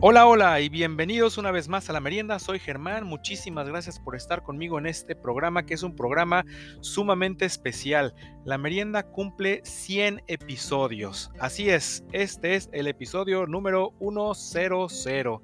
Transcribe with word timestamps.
Hola, 0.00 0.28
hola 0.28 0.60
y 0.60 0.68
bienvenidos 0.68 1.38
una 1.38 1.50
vez 1.50 1.66
más 1.66 1.90
a 1.90 1.92
la 1.92 1.98
merienda. 1.98 2.38
Soy 2.38 2.60
Germán. 2.60 3.04
Muchísimas 3.04 3.68
gracias 3.68 3.98
por 3.98 4.14
estar 4.14 4.44
conmigo 4.44 4.78
en 4.78 4.86
este 4.86 5.16
programa 5.16 5.66
que 5.66 5.74
es 5.74 5.82
un 5.82 5.96
programa 5.96 6.44
sumamente 6.80 7.44
especial. 7.44 8.14
La 8.44 8.58
merienda 8.58 9.02
cumple 9.02 9.60
100 9.64 10.22
episodios. 10.28 11.32
Así 11.40 11.68
es, 11.68 12.04
este 12.12 12.54
es 12.54 12.70
el 12.70 12.86
episodio 12.86 13.48
número 13.48 13.92
100. 13.98 15.40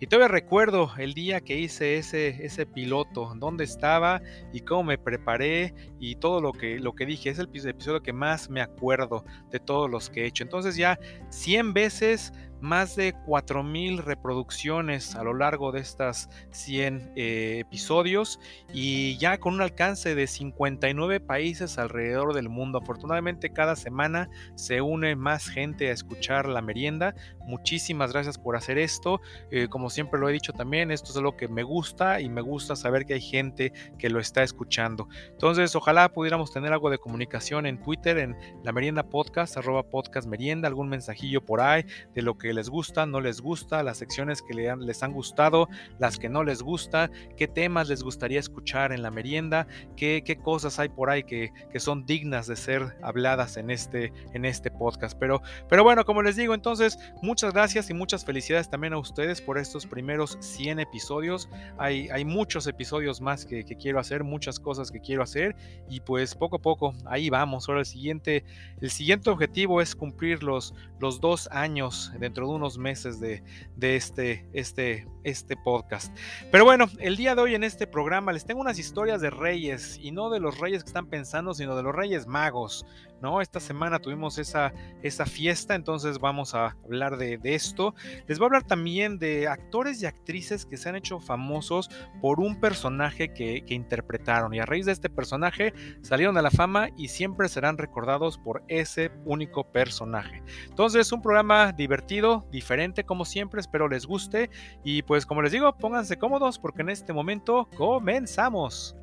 Y 0.00 0.06
todavía 0.06 0.28
recuerdo 0.28 0.90
el 0.96 1.12
día 1.12 1.40
que 1.40 1.58
hice 1.58 1.98
ese, 1.98 2.46
ese 2.46 2.64
piloto, 2.64 3.34
dónde 3.36 3.64
estaba 3.64 4.22
y 4.54 4.60
cómo 4.60 4.84
me 4.84 4.96
preparé 4.96 5.74
y 5.98 6.14
todo 6.14 6.40
lo 6.40 6.52
que, 6.52 6.78
lo 6.78 6.94
que 6.94 7.04
dije. 7.04 7.28
Es 7.28 7.38
el 7.38 7.48
episodio 7.54 8.00
que 8.00 8.12
más 8.14 8.48
me 8.48 8.62
acuerdo 8.62 9.24
de 9.50 9.60
todos 9.60 9.90
los 9.90 10.08
que 10.08 10.22
he 10.22 10.26
hecho. 10.26 10.44
Entonces 10.44 10.76
ya 10.76 10.98
100 11.28 11.74
veces 11.74 12.32
más 12.60 12.96
de 12.96 13.14
4.000 13.14 13.98
reproducciones 13.98 15.14
a 15.14 15.22
lo 15.22 15.34
largo 15.34 15.72
de 15.72 15.80
estas 15.80 16.28
100 16.50 17.12
eh, 17.16 17.58
episodios 17.60 18.40
y 18.72 19.16
ya 19.18 19.38
con 19.38 19.54
un 19.54 19.60
alcance 19.60 20.14
de 20.14 20.26
59 20.26 21.20
países 21.20 21.78
alrededor 21.78 22.34
del 22.34 22.48
mundo. 22.48 22.78
Afortunadamente 22.78 23.50
cada 23.50 23.76
semana 23.76 24.28
se 24.54 24.80
une 24.80 25.16
más 25.16 25.48
gente 25.48 25.88
a 25.88 25.92
escuchar 25.92 26.48
la 26.48 26.62
merienda. 26.62 27.14
Muchísimas 27.46 28.12
gracias 28.12 28.38
por 28.38 28.56
hacer 28.56 28.78
esto. 28.78 29.20
Eh, 29.50 29.68
como 29.68 29.90
siempre 29.90 30.20
lo 30.20 30.28
he 30.28 30.32
dicho 30.32 30.52
también, 30.52 30.90
esto 30.90 31.10
es 31.12 31.16
lo 31.16 31.36
que 31.36 31.48
me 31.48 31.62
gusta 31.62 32.20
y 32.20 32.28
me 32.28 32.40
gusta 32.40 32.76
saber 32.76 33.06
que 33.06 33.14
hay 33.14 33.20
gente 33.20 33.72
que 33.98 34.10
lo 34.10 34.20
está 34.20 34.42
escuchando. 34.42 35.08
Entonces 35.30 35.74
ojalá 35.74 36.08
pudiéramos 36.12 36.52
tener 36.52 36.72
algo 36.72 36.90
de 36.90 36.98
comunicación 36.98 37.66
en 37.66 37.80
Twitter, 37.80 38.18
en 38.18 38.36
la 38.64 38.72
merienda 38.72 39.04
podcast, 39.04 39.56
arroba 39.56 39.82
podcast 39.82 40.26
merienda, 40.26 40.68
algún 40.68 40.88
mensajillo 40.88 41.44
por 41.44 41.60
ahí 41.60 41.84
de 42.14 42.22
lo 42.22 42.36
que 42.36 42.47
les 42.52 42.68
gusta, 42.68 43.06
no 43.06 43.20
les 43.20 43.40
gusta, 43.40 43.82
las 43.82 43.98
secciones 43.98 44.42
que 44.42 44.54
les 44.54 45.02
han 45.02 45.12
gustado, 45.12 45.68
las 45.98 46.18
que 46.18 46.28
no 46.28 46.44
les 46.44 46.62
gusta, 46.62 47.10
qué 47.36 47.48
temas 47.48 47.88
les 47.88 48.02
gustaría 48.02 48.40
escuchar 48.40 48.92
en 48.92 49.02
la 49.02 49.10
merienda, 49.10 49.66
qué, 49.96 50.22
qué 50.24 50.36
cosas 50.36 50.78
hay 50.78 50.88
por 50.88 51.10
ahí 51.10 51.22
que, 51.22 51.52
que, 51.70 51.80
son 51.80 52.06
dignas 52.06 52.46
de 52.46 52.56
ser 52.56 52.96
habladas 53.02 53.56
en 53.56 53.70
este, 53.70 54.12
en 54.32 54.44
este 54.44 54.70
podcast. 54.70 55.16
Pero, 55.18 55.42
pero 55.68 55.84
bueno, 55.84 56.04
como 56.04 56.22
les 56.22 56.36
digo, 56.36 56.54
entonces 56.54 56.98
muchas 57.22 57.52
gracias 57.52 57.90
y 57.90 57.94
muchas 57.94 58.24
felicidades 58.24 58.68
también 58.68 58.92
a 58.92 58.98
ustedes 58.98 59.40
por 59.40 59.58
estos 59.58 59.86
primeros 59.86 60.36
100 60.40 60.80
episodios. 60.80 61.48
Hay, 61.78 62.08
hay 62.10 62.24
muchos 62.24 62.66
episodios 62.66 63.20
más 63.20 63.46
que, 63.46 63.64
que 63.64 63.76
quiero 63.76 63.98
hacer, 64.00 64.24
muchas 64.24 64.58
cosas 64.58 64.90
que 64.90 65.00
quiero 65.00 65.22
hacer 65.22 65.56
y 65.88 66.00
pues 66.00 66.34
poco 66.34 66.56
a 66.56 66.60
poco 66.60 66.94
ahí 67.06 67.30
vamos. 67.30 67.68
Ahora 67.68 67.80
el 67.80 67.86
siguiente, 67.86 68.44
el 68.80 68.90
siguiente 68.90 69.30
objetivo 69.30 69.80
es 69.80 69.94
cumplir 69.94 70.42
los, 70.42 70.74
los 71.00 71.20
dos 71.20 71.48
años 71.52 72.12
dentro 72.18 72.37
de 72.46 72.54
unos 72.54 72.78
meses 72.78 73.18
de, 73.20 73.42
de 73.76 73.96
este, 73.96 74.48
este, 74.52 75.06
este 75.24 75.56
podcast. 75.56 76.16
Pero 76.52 76.64
bueno, 76.64 76.86
el 76.98 77.16
día 77.16 77.34
de 77.34 77.42
hoy 77.42 77.54
en 77.54 77.64
este 77.64 77.86
programa 77.86 78.32
les 78.32 78.44
tengo 78.44 78.60
unas 78.60 78.78
historias 78.78 79.20
de 79.20 79.30
reyes 79.30 79.98
y 80.00 80.12
no 80.12 80.30
de 80.30 80.40
los 80.40 80.58
reyes 80.58 80.82
que 80.84 80.88
están 80.88 81.06
pensando, 81.06 81.54
sino 81.54 81.76
de 81.76 81.82
los 81.82 81.94
reyes 81.94 82.26
magos. 82.26 82.86
¿No? 83.20 83.40
Esta 83.40 83.60
semana 83.60 83.98
tuvimos 83.98 84.38
esa, 84.38 84.72
esa 85.02 85.26
fiesta, 85.26 85.74
entonces 85.74 86.18
vamos 86.18 86.54
a 86.54 86.76
hablar 86.84 87.16
de, 87.16 87.38
esto. 87.42 87.94
Les 88.26 88.38
voy 88.38 88.46
a 88.46 88.48
hablar 88.48 88.64
también 88.64 89.18
de 89.18 89.48
actores 89.48 90.02
y 90.02 90.06
actrices 90.06 90.66
que 90.66 90.76
se 90.76 90.88
han 90.88 90.96
hecho 90.96 91.18
famosos 91.18 91.88
por 92.20 92.40
un 92.40 92.60
personaje 92.60 93.32
que, 93.32 93.64
que 93.64 93.74
interpretaron 93.74 94.52
y 94.54 94.60
a 94.60 94.66
raíz 94.66 94.86
de 94.86 94.92
este 94.92 95.08
personaje 95.08 95.72
salieron 96.02 96.36
a 96.36 96.42
la 96.42 96.50
fama 96.50 96.88
y 96.96 97.08
siempre 97.08 97.48
serán 97.48 97.78
recordados 97.78 98.38
por 98.38 98.62
ese 98.68 99.10
único 99.24 99.64
personaje. 99.64 100.42
Entonces, 100.68 101.06
es 101.06 101.12
un 101.12 101.22
programa 101.22 101.72
divertido, 101.72 102.46
diferente 102.50 103.04
como 103.04 103.24
siempre, 103.24 103.60
espero 103.60 103.88
les 103.88 104.06
guste 104.06 104.50
y 104.84 105.02
pues 105.02 105.26
como 105.26 105.42
les 105.42 105.52
digo, 105.52 105.76
pónganse 105.76 106.18
cómodos 106.18 106.58
porque 106.58 106.82
en 106.82 106.90
este 106.90 107.12
momento 107.12 107.68
comenzamos. 107.76 108.96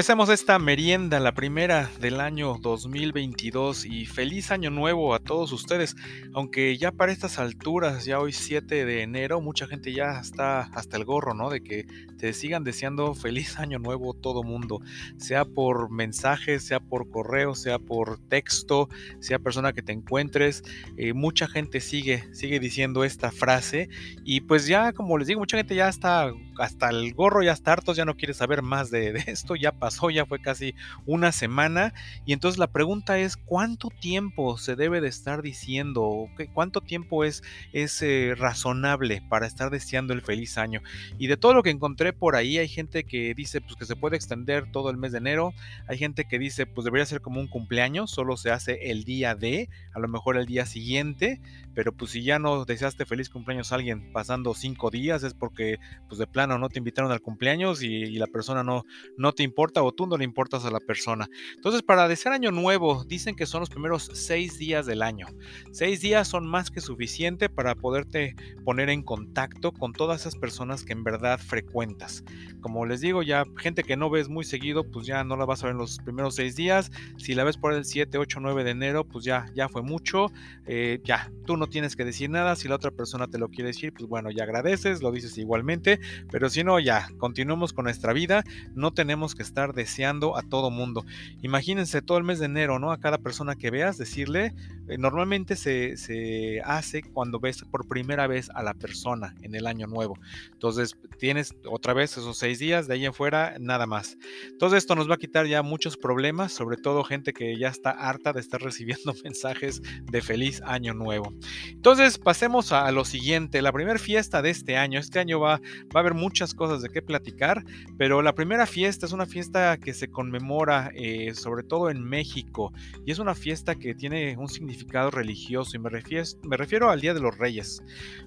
Empecemos 0.00 0.30
esta 0.30 0.58
merienda, 0.58 1.20
la 1.20 1.34
primera 1.34 1.90
del 2.00 2.22
año 2.22 2.56
2022 2.58 3.84
y 3.84 4.06
feliz 4.06 4.50
año 4.50 4.70
nuevo 4.70 5.12
a 5.14 5.18
todos 5.18 5.52
ustedes. 5.52 5.94
Aunque 6.32 6.78
ya 6.78 6.90
para 6.90 7.12
estas 7.12 7.38
alturas, 7.38 8.06
ya 8.06 8.18
hoy 8.18 8.32
7 8.32 8.86
de 8.86 9.02
enero, 9.02 9.42
mucha 9.42 9.66
gente 9.66 9.92
ya 9.92 10.18
está 10.18 10.62
hasta 10.72 10.96
el 10.96 11.04
gorro, 11.04 11.34
¿no? 11.34 11.50
De 11.50 11.62
que 11.62 11.86
te 12.16 12.32
sigan 12.32 12.64
deseando 12.64 13.14
feliz 13.14 13.58
año 13.58 13.78
nuevo 13.78 14.14
todo 14.14 14.42
mundo, 14.42 14.80
sea 15.18 15.44
por 15.44 15.90
mensaje, 15.90 16.60
sea 16.60 16.80
por 16.80 17.10
correo, 17.10 17.54
sea 17.54 17.78
por 17.78 18.18
texto, 18.28 18.88
sea 19.18 19.38
persona 19.38 19.74
que 19.74 19.82
te 19.82 19.92
encuentres. 19.92 20.62
Eh, 20.96 21.12
mucha 21.12 21.46
gente 21.46 21.82
sigue, 21.82 22.24
sigue 22.32 22.58
diciendo 22.58 23.04
esta 23.04 23.30
frase 23.30 23.90
y 24.24 24.40
pues 24.40 24.66
ya, 24.66 24.94
como 24.94 25.18
les 25.18 25.28
digo, 25.28 25.40
mucha 25.40 25.58
gente 25.58 25.74
ya 25.74 25.90
está 25.90 26.32
hasta 26.58 26.88
el 26.88 27.12
gorro, 27.14 27.42
ya 27.42 27.52
está 27.52 27.72
hartos, 27.72 27.96
ya 27.96 28.04
no 28.04 28.16
quiere 28.16 28.32
saber 28.32 28.62
más 28.62 28.90
de, 28.90 29.12
de 29.12 29.24
esto, 29.26 29.56
ya 29.56 29.72
pasó, 29.72 29.89
ya 30.10 30.26
fue 30.26 30.40
casi 30.40 30.74
una 31.06 31.32
semana. 31.32 31.92
Y 32.24 32.32
entonces 32.32 32.58
la 32.58 32.68
pregunta 32.68 33.18
es, 33.18 33.36
¿cuánto 33.36 33.88
tiempo 33.88 34.58
se 34.58 34.76
debe 34.76 35.00
de 35.00 35.08
estar 35.08 35.42
diciendo? 35.42 36.28
¿Cuánto 36.54 36.80
tiempo 36.80 37.24
es, 37.24 37.42
es 37.72 38.00
eh, 38.02 38.34
razonable 38.36 39.22
para 39.28 39.46
estar 39.46 39.70
deseando 39.70 40.12
el 40.12 40.22
feliz 40.22 40.58
año? 40.58 40.82
Y 41.18 41.26
de 41.26 41.36
todo 41.36 41.54
lo 41.54 41.62
que 41.62 41.70
encontré 41.70 42.12
por 42.12 42.36
ahí, 42.36 42.58
hay 42.58 42.68
gente 42.68 43.04
que 43.04 43.34
dice 43.34 43.60
pues, 43.60 43.76
que 43.76 43.84
se 43.84 43.96
puede 43.96 44.16
extender 44.16 44.70
todo 44.70 44.90
el 44.90 44.96
mes 44.96 45.12
de 45.12 45.18
enero. 45.18 45.52
Hay 45.86 45.98
gente 45.98 46.24
que 46.24 46.38
dice, 46.38 46.66
pues 46.66 46.84
debería 46.84 47.06
ser 47.06 47.20
como 47.20 47.40
un 47.40 47.48
cumpleaños, 47.48 48.10
solo 48.10 48.36
se 48.36 48.50
hace 48.50 48.90
el 48.90 49.04
día 49.04 49.34
de, 49.34 49.68
a 49.94 49.98
lo 49.98 50.08
mejor 50.08 50.36
el 50.36 50.46
día 50.46 50.66
siguiente. 50.66 51.40
Pero 51.74 51.92
pues 51.92 52.10
si 52.10 52.22
ya 52.22 52.38
no 52.38 52.64
deseaste 52.64 53.06
feliz 53.06 53.30
cumpleaños 53.30 53.72
a 53.72 53.76
alguien 53.76 54.12
pasando 54.12 54.54
cinco 54.54 54.90
días, 54.90 55.22
es 55.22 55.34
porque 55.34 55.78
pues 56.08 56.18
de 56.18 56.26
plano 56.26 56.58
no 56.58 56.68
te 56.68 56.78
invitaron 56.78 57.12
al 57.12 57.20
cumpleaños 57.20 57.82
y, 57.82 57.88
y 57.88 58.16
la 58.16 58.26
persona 58.26 58.64
no, 58.64 58.84
no 59.16 59.32
te 59.32 59.42
importa 59.42 59.79
o 59.82 59.92
tú 59.92 60.06
no 60.06 60.16
le 60.16 60.24
importas 60.24 60.64
a 60.64 60.70
la 60.70 60.80
persona. 60.80 61.28
Entonces, 61.54 61.82
para 61.82 62.08
desear 62.08 62.34
año 62.34 62.50
nuevo, 62.50 63.04
dicen 63.04 63.34
que 63.34 63.46
son 63.46 63.60
los 63.60 63.70
primeros 63.70 64.10
seis 64.14 64.58
días 64.58 64.86
del 64.86 65.02
año. 65.02 65.26
Seis 65.72 66.00
días 66.00 66.28
son 66.28 66.46
más 66.46 66.70
que 66.70 66.80
suficiente 66.80 67.48
para 67.48 67.74
poderte 67.74 68.34
poner 68.64 68.90
en 68.90 69.02
contacto 69.02 69.72
con 69.72 69.92
todas 69.92 70.22
esas 70.22 70.36
personas 70.36 70.84
que 70.84 70.92
en 70.92 71.04
verdad 71.04 71.38
frecuentas. 71.38 72.24
Como 72.60 72.86
les 72.86 73.00
digo, 73.00 73.22
ya 73.22 73.44
gente 73.56 73.82
que 73.82 73.96
no 73.96 74.10
ves 74.10 74.28
muy 74.28 74.44
seguido, 74.44 74.84
pues 74.84 75.06
ya 75.06 75.24
no 75.24 75.36
la 75.36 75.44
vas 75.44 75.62
a 75.62 75.66
ver 75.66 75.72
en 75.72 75.78
los 75.78 75.98
primeros 75.98 76.34
seis 76.34 76.56
días. 76.56 76.90
Si 77.16 77.34
la 77.34 77.44
ves 77.44 77.56
por 77.56 77.72
el 77.72 77.84
7, 77.84 78.18
8, 78.18 78.40
9 78.40 78.64
de 78.64 78.70
enero, 78.70 79.04
pues 79.04 79.24
ya, 79.24 79.46
ya 79.54 79.68
fue 79.68 79.82
mucho. 79.82 80.30
Eh, 80.66 81.00
ya, 81.04 81.30
tú 81.46 81.56
no 81.56 81.68
tienes 81.68 81.96
que 81.96 82.04
decir 82.04 82.30
nada. 82.30 82.56
Si 82.56 82.68
la 82.68 82.76
otra 82.76 82.90
persona 82.90 83.28
te 83.28 83.38
lo 83.38 83.48
quiere 83.48 83.68
decir, 83.68 83.92
pues 83.92 84.08
bueno, 84.08 84.30
ya 84.30 84.44
agradeces, 84.44 85.02
lo 85.02 85.12
dices 85.12 85.36
igualmente. 85.38 86.00
Pero 86.30 86.48
si 86.48 86.64
no, 86.64 86.78
ya, 86.80 87.08
continuamos 87.18 87.72
con 87.72 87.84
nuestra 87.84 88.12
vida. 88.12 88.44
No 88.74 88.92
tenemos 88.92 89.34
que 89.34 89.42
estar 89.42 89.59
deseando 89.68 90.36
a 90.36 90.42
todo 90.42 90.70
mundo. 90.70 91.04
Imagínense 91.42 92.02
todo 92.02 92.18
el 92.18 92.24
mes 92.24 92.38
de 92.38 92.46
enero, 92.46 92.78
¿no? 92.78 92.92
A 92.92 92.98
cada 92.98 93.18
persona 93.18 93.56
que 93.56 93.70
veas 93.70 93.98
decirle, 93.98 94.54
eh, 94.88 94.98
normalmente 94.98 95.56
se, 95.56 95.96
se, 95.96 96.60
hace 96.64 97.02
cuando 97.02 97.38
ves 97.38 97.64
por 97.70 97.86
primera 97.86 98.26
vez 98.26 98.50
a 98.54 98.62
la 98.62 98.74
persona 98.74 99.34
en 99.42 99.54
el 99.54 99.66
año 99.66 99.86
nuevo. 99.86 100.18
Entonces 100.52 100.96
tienes 101.18 101.54
otra 101.64 101.94
vez 101.94 102.16
esos 102.16 102.38
seis 102.38 102.58
días, 102.58 102.88
de 102.88 102.94
ahí 102.94 103.06
en 103.06 103.14
fuera 103.14 103.56
nada 103.60 103.86
más. 103.86 104.16
Entonces 104.48 104.78
esto 104.78 104.96
nos 104.96 105.08
va 105.08 105.14
a 105.14 105.18
quitar 105.18 105.46
ya 105.46 105.62
muchos 105.62 105.96
problemas, 105.96 106.52
sobre 106.52 106.76
todo 106.76 107.04
gente 107.04 107.32
que 107.32 107.56
ya 107.56 107.68
está 107.68 107.90
harta 107.90 108.32
de 108.32 108.40
estar 108.40 108.60
recibiendo 108.62 109.14
mensajes 109.22 109.80
de 110.02 110.22
feliz 110.22 110.60
año 110.64 110.94
nuevo. 110.94 111.32
Entonces 111.68 112.18
pasemos 112.18 112.72
a, 112.72 112.90
lo 112.90 113.04
siguiente, 113.04 113.62
la 113.62 113.72
primera 113.72 113.98
fiesta 113.98 114.42
de 114.42 114.50
este 114.50 114.76
año. 114.76 114.98
Este 114.98 115.18
año 115.18 115.40
va, 115.40 115.60
va 115.94 115.96
a 115.96 115.98
haber 116.00 116.14
muchas 116.14 116.54
cosas 116.54 116.82
de 116.82 116.88
qué 116.88 117.02
platicar, 117.02 117.64
pero 117.96 118.22
la 118.22 118.34
primera 118.34 118.66
fiesta 118.66 119.06
es 119.06 119.12
una 119.12 119.26
fiesta 119.26 119.49
que 119.80 119.94
se 119.94 120.08
conmemora 120.08 120.92
eh, 120.94 121.34
sobre 121.34 121.64
todo 121.64 121.90
en 121.90 122.04
México 122.04 122.72
y 123.04 123.10
es 123.10 123.18
una 123.18 123.34
fiesta 123.34 123.74
que 123.74 123.96
tiene 123.96 124.36
un 124.36 124.48
significado 124.48 125.10
religioso 125.10 125.76
y 125.76 125.80
me 125.80 125.90
refiero, 125.90 126.24
me 126.44 126.56
refiero 126.56 126.88
al 126.88 127.00
Día 127.00 127.14
de 127.14 127.20
los 127.20 127.36
Reyes. 127.36 127.82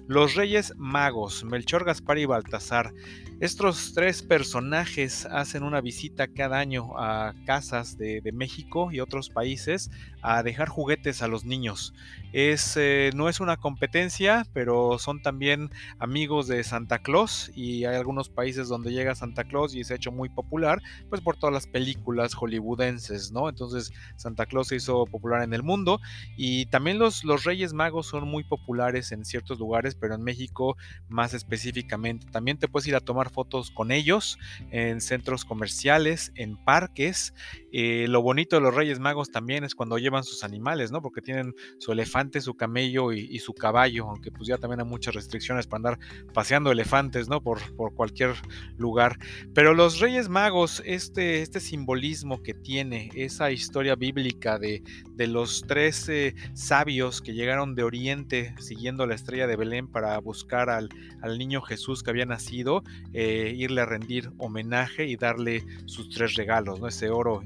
Los 0.06 0.34
Reyes 0.34 0.74
Magos, 0.76 1.42
Melchor, 1.42 1.84
Gaspar 1.84 2.18
y 2.18 2.26
Baltasar. 2.26 2.92
Estos 3.40 3.94
tres 3.94 4.22
personajes 4.22 5.24
hacen 5.26 5.62
una 5.62 5.80
visita 5.80 6.28
cada 6.28 6.58
año 6.58 6.98
a 6.98 7.34
casas 7.46 7.96
de, 7.96 8.20
de 8.20 8.32
México 8.32 8.92
y 8.92 9.00
otros 9.00 9.30
países 9.30 9.90
a 10.20 10.42
dejar 10.42 10.68
juguetes 10.68 11.22
a 11.22 11.28
los 11.28 11.46
niños. 11.46 11.94
Es, 12.36 12.76
eh, 12.76 13.12
no 13.14 13.28
es 13.28 13.38
una 13.38 13.56
competencia, 13.56 14.44
pero 14.52 14.98
son 14.98 15.22
también 15.22 15.70
amigos 16.00 16.48
de 16.48 16.64
Santa 16.64 16.98
Claus 16.98 17.52
y 17.54 17.84
hay 17.84 17.94
algunos 17.94 18.28
países 18.28 18.66
donde 18.66 18.92
llega 18.92 19.14
Santa 19.14 19.44
Claus 19.44 19.72
y 19.76 19.84
se 19.84 19.92
ha 19.92 19.96
hecho 19.96 20.10
muy 20.10 20.28
popular, 20.28 20.82
pues 21.08 21.20
por 21.20 21.36
todas 21.36 21.52
las 21.52 21.68
películas 21.68 22.34
hollywoodenses, 22.34 23.30
¿no? 23.30 23.48
Entonces 23.48 23.92
Santa 24.16 24.46
Claus 24.46 24.66
se 24.66 24.76
hizo 24.76 25.06
popular 25.06 25.44
en 25.44 25.54
el 25.54 25.62
mundo 25.62 26.00
y 26.36 26.66
también 26.66 26.98
los, 26.98 27.22
los 27.22 27.44
Reyes 27.44 27.72
Magos 27.72 28.08
son 28.08 28.26
muy 28.26 28.42
populares 28.42 29.12
en 29.12 29.24
ciertos 29.24 29.60
lugares, 29.60 29.94
pero 29.94 30.16
en 30.16 30.24
México 30.24 30.76
más 31.08 31.34
específicamente. 31.34 32.26
También 32.32 32.58
te 32.58 32.66
puedes 32.66 32.88
ir 32.88 32.96
a 32.96 33.00
tomar 33.00 33.30
fotos 33.30 33.70
con 33.70 33.92
ellos 33.92 34.38
en 34.72 35.00
centros 35.00 35.44
comerciales, 35.44 36.32
en 36.34 36.56
parques. 36.56 37.32
Eh, 37.76 38.06
lo 38.08 38.22
bonito 38.22 38.54
de 38.54 38.62
los 38.62 38.72
Reyes 38.72 39.00
Magos 39.00 39.32
también 39.32 39.64
es 39.64 39.74
cuando 39.74 39.98
llevan 39.98 40.22
sus 40.22 40.44
animales, 40.44 40.92
¿no? 40.92 41.02
Porque 41.02 41.20
tienen 41.20 41.56
su 41.78 41.90
elefante, 41.90 42.40
su 42.40 42.54
camello 42.54 43.12
y, 43.12 43.36
su 43.40 43.52
caballo, 43.52 44.08
aunque 44.08 44.30
pues 44.30 44.46
ya 44.46 44.58
también 44.58 44.78
hay 44.78 44.86
muchas 44.86 45.12
restricciones 45.14 45.66
para 45.66 45.78
andar 45.78 45.98
paseando 46.32 46.70
elefantes, 46.70 47.28
¿no? 47.28 47.42
Por, 47.42 47.74
por 47.74 47.92
cualquier 47.92 48.34
lugar. 48.76 49.18
Pero 49.54 49.74
los 49.74 49.98
Reyes 49.98 50.28
Magos, 50.28 50.82
este, 50.86 51.42
este 51.42 51.58
simbolismo 51.58 52.44
que 52.44 52.54
tiene, 52.54 53.10
esa 53.16 53.50
historia 53.50 53.96
bíblica 53.96 54.60
de, 54.60 54.84
de 55.16 55.26
los 55.26 55.64
tres 55.66 56.08
sabios 56.54 57.20
que 57.20 57.34
llegaron 57.34 57.74
de 57.74 57.82
Oriente 57.82 58.54
siguiendo 58.60 59.04
la 59.04 59.16
estrella 59.16 59.48
de 59.48 59.56
Belén 59.56 59.88
para 59.88 60.16
buscar 60.20 60.70
al, 60.70 60.88
al 61.22 61.38
niño 61.38 61.60
Jesús 61.62 62.02
que 62.02 62.10
había 62.10 62.26
nacido, 62.26 62.84
eh, 63.12 63.52
irle 63.56 63.80
a 63.80 63.86
rendir 63.86 64.30
homenaje 64.38 65.06
y 65.06 65.16
darle 65.16 65.64
sus 65.86 66.08
tres 66.10 66.34
regalos, 66.34 66.80
¿no? 66.80 66.88
ese 66.88 67.10
oro, 67.10 67.42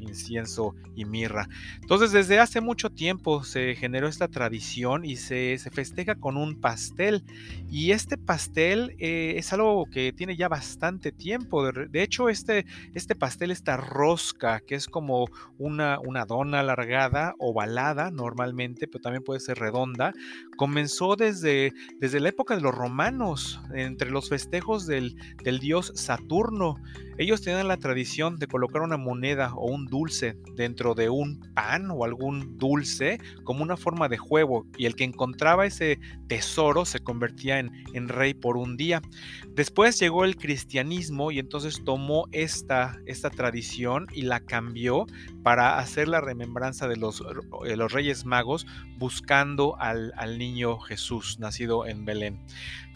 y 0.94 1.05
mirra. 1.05 1.49
Entonces 1.81 2.12
desde 2.12 2.38
hace 2.38 2.61
mucho 2.61 2.91
tiempo 2.91 3.44
se 3.44 3.75
generó 3.76 4.09
esta 4.09 4.29
tradición 4.29 5.05
y 5.05 5.17
se, 5.17 5.56
se 5.59 5.70
festeja 5.70 6.17
con 6.17 6.37
un 6.37 6.61
pastel 6.61 7.23
y 7.70 7.93
este 7.93 8.17
pastel 8.17 8.94
eh, 8.99 9.35
es 9.37 9.53
algo 9.53 9.87
que 9.87 10.12
tiene 10.12 10.37
ya 10.37 10.49
bastante 10.49 11.12
tiempo. 11.12 11.70
De, 11.70 12.03
hecho 12.03 12.29
este, 12.29 12.67
este 12.94 13.15
pastel, 13.15 13.50
esta 13.50 13.76
rosca 13.76 14.61
que 14.61 14.75
es 14.75 14.87
como 14.87 15.26
una, 15.59 15.99
una 16.00 16.25
dona 16.25 16.61
alargada, 16.61 17.35
ovalada 17.38 18.11
normalmente, 18.11 18.87
pero 18.88 19.03
también 19.03 19.23
puede 19.23 19.41
ser 19.41 19.59
redonda, 19.59 20.12
comenzó 20.56 21.17
desde, 21.17 21.73
desde 22.00 22.21
la 22.21 22.31
época 22.31 22.55
de 22.56 22.62
los 22.62 22.75
romanos, 22.75 23.61
entre 23.75 24.11
los 24.11 24.29
festejos 24.29 24.87
del, 24.87 25.17
del 25.43 25.59
dios 25.59 25.93
Saturno. 25.94 26.76
Ellos 27.19 27.43
tenían 27.43 27.67
la 27.67 27.76
tradición 27.76 28.37
de 28.37 28.47
colocar 28.47 28.82
una 28.82 28.97
moneda 28.97 29.53
o 29.55 29.67
un 29.67 29.87
dulce 29.87 30.37
dentro 30.55 30.94
de 30.94 31.11
un 31.11 31.41
pan 31.53 31.91
o 31.91 32.05
algún 32.05 32.56
dulce 32.59 33.19
como 33.43 33.65
una 33.65 33.76
forma 33.76 34.09
de 34.09 34.19
juego 34.19 34.67
y 34.76 34.87
el 34.87 34.94
que 34.94 35.03
encontraba 35.03 35.67
ese 35.67 35.99
tesoro 36.29 36.85
se 36.85 37.00
convertía 37.00 37.59
en, 37.59 37.73
en 37.93 38.09
rey 38.09 38.35
por 38.35 38.56
un 38.56 38.76
día. 38.76 39.03
Después 39.49 39.99
llegó 39.99 40.25
el 40.25 40.37
cristianismo 40.37 41.32
y 41.32 41.41
entonces 41.41 41.82
tomó 41.85 42.29
esta, 42.31 42.97
esta 43.06 43.31
tradición 43.31 44.06
y 44.12 44.23
la 44.23 44.38
cambió 44.38 45.06
para 45.43 45.79
hacer 45.79 46.06
la 46.06 46.21
remembranza 46.21 46.87
de 46.87 46.97
los, 46.97 47.23
los 47.62 47.93
reyes 47.93 48.25
magos 48.25 48.67
buscando 48.97 49.76
al, 49.81 50.12
al 50.17 50.38
niño 50.38 50.79
Jesús 50.79 51.38
nacido 51.41 51.87
en 51.87 52.05
Belén. 52.05 52.38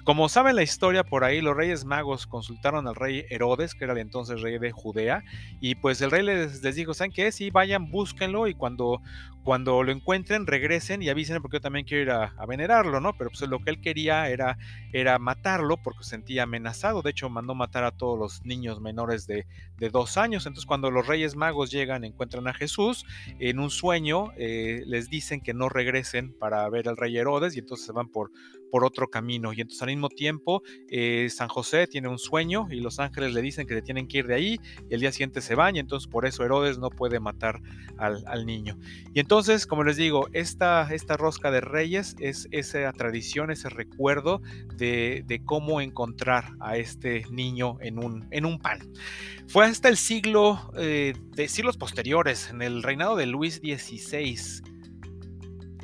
Como 0.05 0.29
saben 0.29 0.57
la 0.57 0.65
historia 0.65 1.05
por 1.05 1.23
ahí, 1.23 1.41
los 1.41 1.57
reyes 1.57 1.85
magos 1.85 2.27
consultaron 2.27 2.89
al 2.89 2.97
rey 2.97 3.25
Herodes, 3.31 3.75
que 3.75 3.85
era 3.85 3.93
el 3.93 4.01
entonces 4.01 4.41
rey 4.41 4.59
de 4.59 4.73
Judea, 4.73 5.23
y 5.61 5.77
pues 5.77 6.01
el 6.01 6.11
rey 6.11 6.25
les, 6.25 6.61
les 6.61 6.75
dijo, 6.75 6.93
¿saben 6.93 7.13
qué? 7.13 7.31
Sí, 7.31 7.51
vayan, 7.51 7.89
búsquenlo 7.89 8.49
y 8.49 8.55
cuando, 8.55 9.01
cuando 9.45 9.83
lo 9.83 9.93
encuentren, 9.93 10.47
regresen 10.47 11.03
y 11.03 11.09
avisen 11.09 11.41
porque 11.41 11.57
yo 11.57 11.61
también 11.61 11.85
quiero 11.85 12.03
ir 12.03 12.11
a, 12.11 12.47
venerarlo, 12.47 13.01
¿no? 13.01 13.13
Pero 13.17 13.31
pues 13.31 13.49
lo 13.49 13.61
que 13.61 13.71
él 13.71 13.81
quería 13.81 14.29
era, 14.29 14.59
era 14.93 15.19
matarlo 15.19 15.77
porque 15.77 16.05
se 16.05 16.11
sentía 16.11 16.45
amenazado. 16.45 17.03
De 17.03 17.11
hecho, 17.11 17.29
mandó 17.29 17.55
matar 17.55 17.85
a 17.85 17.93
todos 17.93 18.19
los 18.19 18.45
niños 18.45 18.81
menores 18.81 19.27
de, 19.27 19.47
de 19.79 19.91
dos 19.91 20.17
años. 20.17 20.47
Entonces, 20.47 20.67
cuando 20.67 20.91
los 20.91 21.07
reyes 21.07 21.35
magos 21.35 21.71
llegan, 21.71 22.05
encuentran 22.05 22.47
a 22.47 22.55
Jesús, 22.55 23.05
en 23.39 23.59
un 23.59 23.71
sueño 23.71 24.33
eh, 24.37 24.83
les 24.87 25.09
dicen 25.09 25.41
que 25.41 25.55
no 25.55 25.69
regresen 25.69 26.37
para 26.39 26.69
ver 26.69 26.89
al 26.89 26.97
rey 26.97 27.17
Herodes 27.17 27.57
y 27.57 27.61
entonces 27.61 27.87
se 27.87 27.93
van 27.93 28.09
por, 28.09 28.31
por 28.73 28.87
otro 28.87 29.11
camino. 29.11 29.53
Y 29.53 29.61
entonces 29.61 29.83
al 29.83 29.91
mismo 29.91 30.09
tiempo 30.09 30.63
eh, 30.89 31.29
San 31.29 31.49
José 31.49 31.87
tiene 31.87 32.09
un 32.09 32.19
sueño 32.19 32.69
y 32.71 32.81
los 32.81 32.99
ángeles 33.01 33.35
le 33.35 33.43
dicen 33.43 33.67
que 33.67 33.75
le 33.75 33.83
tienen 33.83 34.09
que 34.09 34.19
ir 34.19 34.27
de 34.27 34.35
ahí 34.35 34.61
y 34.89 34.95
el 34.95 35.01
día 35.01 35.13
siguiente 35.13 35.43
se 35.43 35.55
van 35.55 35.77
y 35.77 35.79
entonces 35.79 36.09
por 36.09 36.25
eso 36.25 36.43
Herodes 36.43 36.79
no 36.79 36.89
puede 36.89 37.21
matar 37.21 37.61
al, 37.99 38.25
al 38.27 38.47
niño. 38.47 38.79
Y 39.13 39.21
entonces, 39.21 39.67
como 39.67 39.85
les 39.85 39.99
digo, 39.99 40.27
esta, 40.33 40.89
esta 40.91 41.19
rosca 41.19 41.51
de 41.51 41.61
reyes 41.61 42.17
es 42.19 42.49
esa 42.51 42.91
tradición, 42.95 43.51
ese 43.51 43.69
recuerdo 43.69 44.41
de, 44.79 45.23
de 45.27 45.45
cómo 45.45 45.83
encontrar 45.83 46.55
a 46.59 46.79
este 46.79 47.27
niño 47.31 47.77
en 47.83 48.03
un, 48.03 48.27
en 48.31 48.47
un 48.47 48.59
pan. 48.59 48.81
Fue 49.49 49.67
hasta 49.67 49.91
el 49.91 49.99
siglo, 49.99 50.73
eh, 50.79 51.13
de 51.37 51.47
siglos 51.49 51.77
posteriores, 51.77 52.49
en 52.49 52.63
el 52.63 52.83
reinado 52.83 53.17
de 53.17 53.27
Luis 53.27 53.57
XVI, 53.57 54.63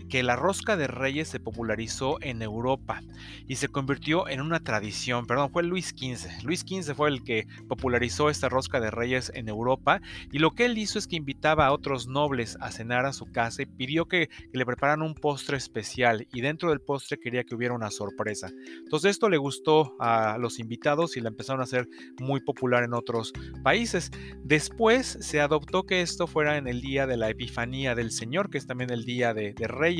que 0.08 0.22
la 0.22 0.36
rosca 0.36 0.76
de 0.76 0.86
reyes 0.86 1.28
se 1.28 1.40
popularizó 1.40 2.18
en 2.20 2.42
Europa 2.42 3.02
y 3.46 3.56
se 3.56 3.68
convirtió 3.68 4.28
en 4.28 4.40
una 4.40 4.60
tradición. 4.60 5.26
Perdón, 5.26 5.50
fue 5.50 5.62
Luis 5.62 5.88
XV. 5.88 6.44
Luis 6.44 6.60
XV 6.60 6.94
fue 6.94 7.08
el 7.08 7.22
que 7.22 7.46
popularizó 7.68 8.30
esta 8.30 8.48
rosca 8.48 8.80
de 8.80 8.90
reyes 8.90 9.30
en 9.34 9.48
Europa 9.48 10.00
y 10.32 10.38
lo 10.38 10.52
que 10.52 10.64
él 10.64 10.78
hizo 10.78 10.98
es 10.98 11.06
que 11.06 11.16
invitaba 11.16 11.66
a 11.66 11.72
otros 11.72 12.06
nobles 12.06 12.56
a 12.60 12.70
cenar 12.70 13.06
a 13.06 13.12
su 13.12 13.26
casa 13.30 13.62
y 13.62 13.66
pidió 13.66 14.06
que, 14.06 14.28
le 14.52 14.66
prepararan 14.66 15.02
un 15.02 15.14
postre 15.14 15.56
especial 15.56 16.26
y 16.32 16.40
dentro 16.40 16.70
del 16.70 16.80
postre 16.80 17.18
quería 17.18 17.44
que 17.44 17.54
hubiera 17.54 17.74
una 17.74 17.90
sorpresa. 17.90 18.50
Entonces 18.82 19.12
esto 19.12 19.28
le 19.28 19.36
gustó 19.36 19.94
a 20.00 20.36
los 20.38 20.58
invitados 20.58 21.16
y 21.16 21.20
la 21.20 21.28
empezaron 21.28 21.60
a 21.60 21.64
hacer 21.64 21.86
muy 22.20 22.40
popular 22.40 22.82
en 22.82 22.94
otros 22.94 23.32
países. 23.62 24.10
Después 24.42 25.18
se 25.20 25.40
adoptó 25.40 25.84
que 25.84 26.00
esto 26.00 26.26
fuera 26.26 26.56
en 26.56 26.66
el 26.66 26.80
día 26.80 27.06
de 27.06 27.16
la 27.16 27.30
Epifanía 27.30 27.94
del 27.94 28.10
Señor, 28.10 28.50
que 28.50 28.58
es 28.58 28.66
también 28.66 28.90
el 28.90 29.04
día 29.04 29.34
de, 29.34 29.52
de 29.52 29.68
Reyes 29.68 29.97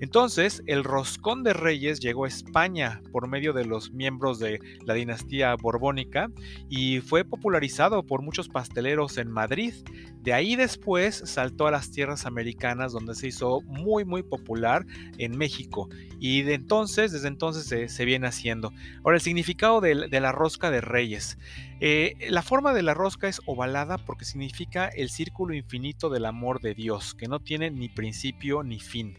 entonces, 0.00 0.62
el 0.66 0.84
roscón 0.84 1.42
de 1.42 1.52
reyes 1.52 2.00
llegó 2.00 2.24
a 2.24 2.28
España 2.28 3.02
por 3.12 3.28
medio 3.28 3.52
de 3.52 3.64
los 3.64 3.92
miembros 3.92 4.38
de 4.38 4.60
la 4.84 4.94
dinastía 4.94 5.54
borbónica 5.54 6.30
y 6.68 7.00
fue 7.00 7.24
popularizado 7.24 8.04
por 8.04 8.22
muchos 8.22 8.48
pasteleros 8.48 9.18
en 9.18 9.30
Madrid. 9.30 9.74
De 10.22 10.32
ahí 10.32 10.56
después 10.56 11.22
saltó 11.24 11.66
a 11.66 11.70
las 11.70 11.90
tierras 11.90 12.26
americanas 12.26 12.92
donde 12.92 13.14
se 13.14 13.28
hizo 13.28 13.60
muy 13.62 14.04
muy 14.04 14.22
popular 14.22 14.86
en 15.18 15.36
México 15.36 15.88
y 16.18 16.42
de 16.42 16.54
entonces, 16.54 17.12
desde 17.12 17.28
entonces 17.28 17.92
se, 17.92 18.04
viene 18.04 18.26
haciendo. 18.26 18.72
Ahora, 19.04 19.16
el 19.16 19.22
significado 19.22 19.80
de 19.80 20.20
la 20.20 20.32
rosca 20.32 20.70
de 20.70 20.80
reyes. 20.80 21.38
Eh, 21.80 22.16
la 22.30 22.40
forma 22.40 22.72
de 22.72 22.82
la 22.82 22.94
rosca 22.94 23.28
es 23.28 23.42
ovalada 23.44 23.98
porque 23.98 24.24
significa 24.24 24.88
el 24.88 25.10
círculo 25.10 25.54
infinito 25.54 26.08
del 26.08 26.24
amor 26.24 26.60
de 26.62 26.74
Dios, 26.74 27.14
que 27.14 27.28
no 27.28 27.40
tiene 27.40 27.70
ni 27.70 27.90
principio 27.90 28.62
ni 28.62 28.80
fin. 28.80 29.18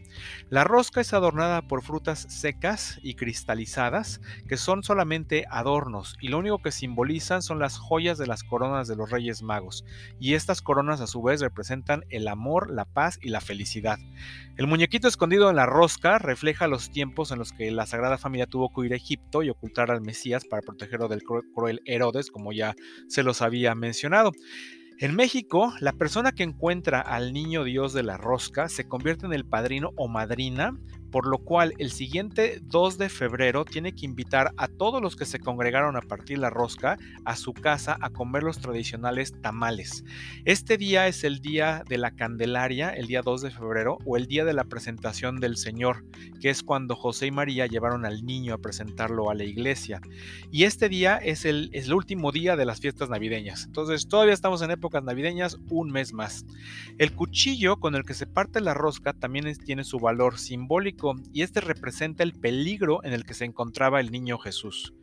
La 0.50 0.64
rosca 0.64 1.00
es 1.00 1.12
adornada 1.12 1.62
por 1.62 1.82
frutas 1.82 2.26
secas 2.28 2.98
y 3.02 3.14
cristalizadas, 3.14 4.20
que 4.48 4.56
son 4.56 4.82
solamente 4.82 5.44
adornos, 5.50 6.16
y 6.20 6.28
lo 6.28 6.38
único 6.38 6.60
que 6.60 6.72
simbolizan 6.72 7.42
son 7.42 7.60
las 7.60 7.78
joyas 7.78 8.18
de 8.18 8.26
las 8.26 8.42
coronas 8.42 8.88
de 8.88 8.96
los 8.96 9.08
Reyes 9.08 9.42
Magos, 9.42 9.84
y 10.18 10.34
estas 10.34 10.60
coronas 10.60 11.00
a 11.00 11.06
su 11.06 11.22
vez 11.22 11.40
representan 11.40 12.04
el 12.10 12.26
amor, 12.26 12.70
la 12.70 12.86
paz 12.86 13.20
y 13.22 13.28
la 13.28 13.40
felicidad. 13.40 13.98
El 14.58 14.66
muñequito 14.66 15.06
escondido 15.06 15.48
en 15.50 15.54
la 15.54 15.66
rosca 15.66 16.18
refleja 16.18 16.66
los 16.66 16.90
tiempos 16.90 17.30
en 17.30 17.38
los 17.38 17.52
que 17.52 17.70
la 17.70 17.86
Sagrada 17.86 18.18
Familia 18.18 18.48
tuvo 18.48 18.72
que 18.72 18.86
ir 18.86 18.92
a 18.92 18.96
Egipto 18.96 19.44
y 19.44 19.50
ocultar 19.50 19.92
al 19.92 20.00
Mesías 20.00 20.44
para 20.44 20.62
protegerlo 20.62 21.06
del 21.06 21.22
cruel 21.22 21.80
Herodes, 21.84 22.32
como 22.32 22.52
ya 22.52 22.74
se 23.06 23.22
los 23.22 23.40
había 23.40 23.76
mencionado. 23.76 24.32
En 24.98 25.14
México, 25.14 25.72
la 25.78 25.92
persona 25.92 26.32
que 26.32 26.42
encuentra 26.42 27.00
al 27.00 27.32
niño 27.32 27.62
Dios 27.62 27.92
de 27.92 28.02
la 28.02 28.16
rosca 28.16 28.68
se 28.68 28.88
convierte 28.88 29.26
en 29.26 29.32
el 29.32 29.46
padrino 29.46 29.92
o 29.96 30.08
madrina 30.08 30.76
por 31.10 31.26
lo 31.26 31.38
cual 31.38 31.74
el 31.78 31.90
siguiente 31.90 32.60
2 32.62 32.98
de 32.98 33.08
febrero 33.08 33.64
tiene 33.64 33.92
que 33.92 34.04
invitar 34.04 34.52
a 34.56 34.68
todos 34.68 35.00
los 35.00 35.16
que 35.16 35.24
se 35.24 35.38
congregaron 35.38 35.96
a 35.96 36.00
partir 36.00 36.38
la 36.38 36.50
rosca 36.50 36.98
a 37.24 37.36
su 37.36 37.52
casa 37.52 37.96
a 38.00 38.10
comer 38.10 38.42
los 38.42 38.60
tradicionales 38.60 39.34
tamales. 39.40 40.04
Este 40.44 40.76
día 40.76 41.08
es 41.08 41.24
el 41.24 41.40
día 41.40 41.82
de 41.88 41.98
la 41.98 42.10
Candelaria, 42.10 42.90
el 42.90 43.06
día 43.06 43.22
2 43.22 43.42
de 43.42 43.50
febrero, 43.50 43.98
o 44.04 44.16
el 44.16 44.26
día 44.26 44.44
de 44.44 44.52
la 44.52 44.64
presentación 44.64 45.40
del 45.40 45.56
Señor, 45.56 46.04
que 46.40 46.50
es 46.50 46.62
cuando 46.62 46.96
José 46.96 47.26
y 47.26 47.30
María 47.30 47.66
llevaron 47.66 48.04
al 48.04 48.24
niño 48.24 48.54
a 48.54 48.58
presentarlo 48.58 49.30
a 49.30 49.34
la 49.34 49.44
iglesia. 49.44 50.00
Y 50.50 50.64
este 50.64 50.88
día 50.88 51.16
es 51.16 51.44
el, 51.44 51.70
es 51.72 51.86
el 51.86 51.94
último 51.94 52.32
día 52.32 52.56
de 52.56 52.66
las 52.66 52.80
fiestas 52.80 53.08
navideñas. 53.08 53.64
Entonces 53.64 54.08
todavía 54.08 54.34
estamos 54.34 54.62
en 54.62 54.70
épocas 54.70 55.02
navideñas, 55.02 55.58
un 55.70 55.90
mes 55.90 56.12
más. 56.12 56.44
El 56.98 57.12
cuchillo 57.12 57.78
con 57.78 57.94
el 57.94 58.04
que 58.04 58.14
se 58.14 58.26
parte 58.26 58.60
la 58.60 58.74
rosca 58.74 59.12
también 59.12 59.56
tiene 59.64 59.84
su 59.84 59.98
valor 59.98 60.38
simbólico 60.38 60.97
y 61.32 61.42
este 61.42 61.60
representa 61.60 62.22
el 62.22 62.32
peligro 62.32 63.04
en 63.04 63.12
el 63.12 63.24
que 63.24 63.34
se 63.34 63.44
encontraba 63.44 64.00
el 64.00 64.10
niño 64.10 64.38
Jesús. 64.38 64.94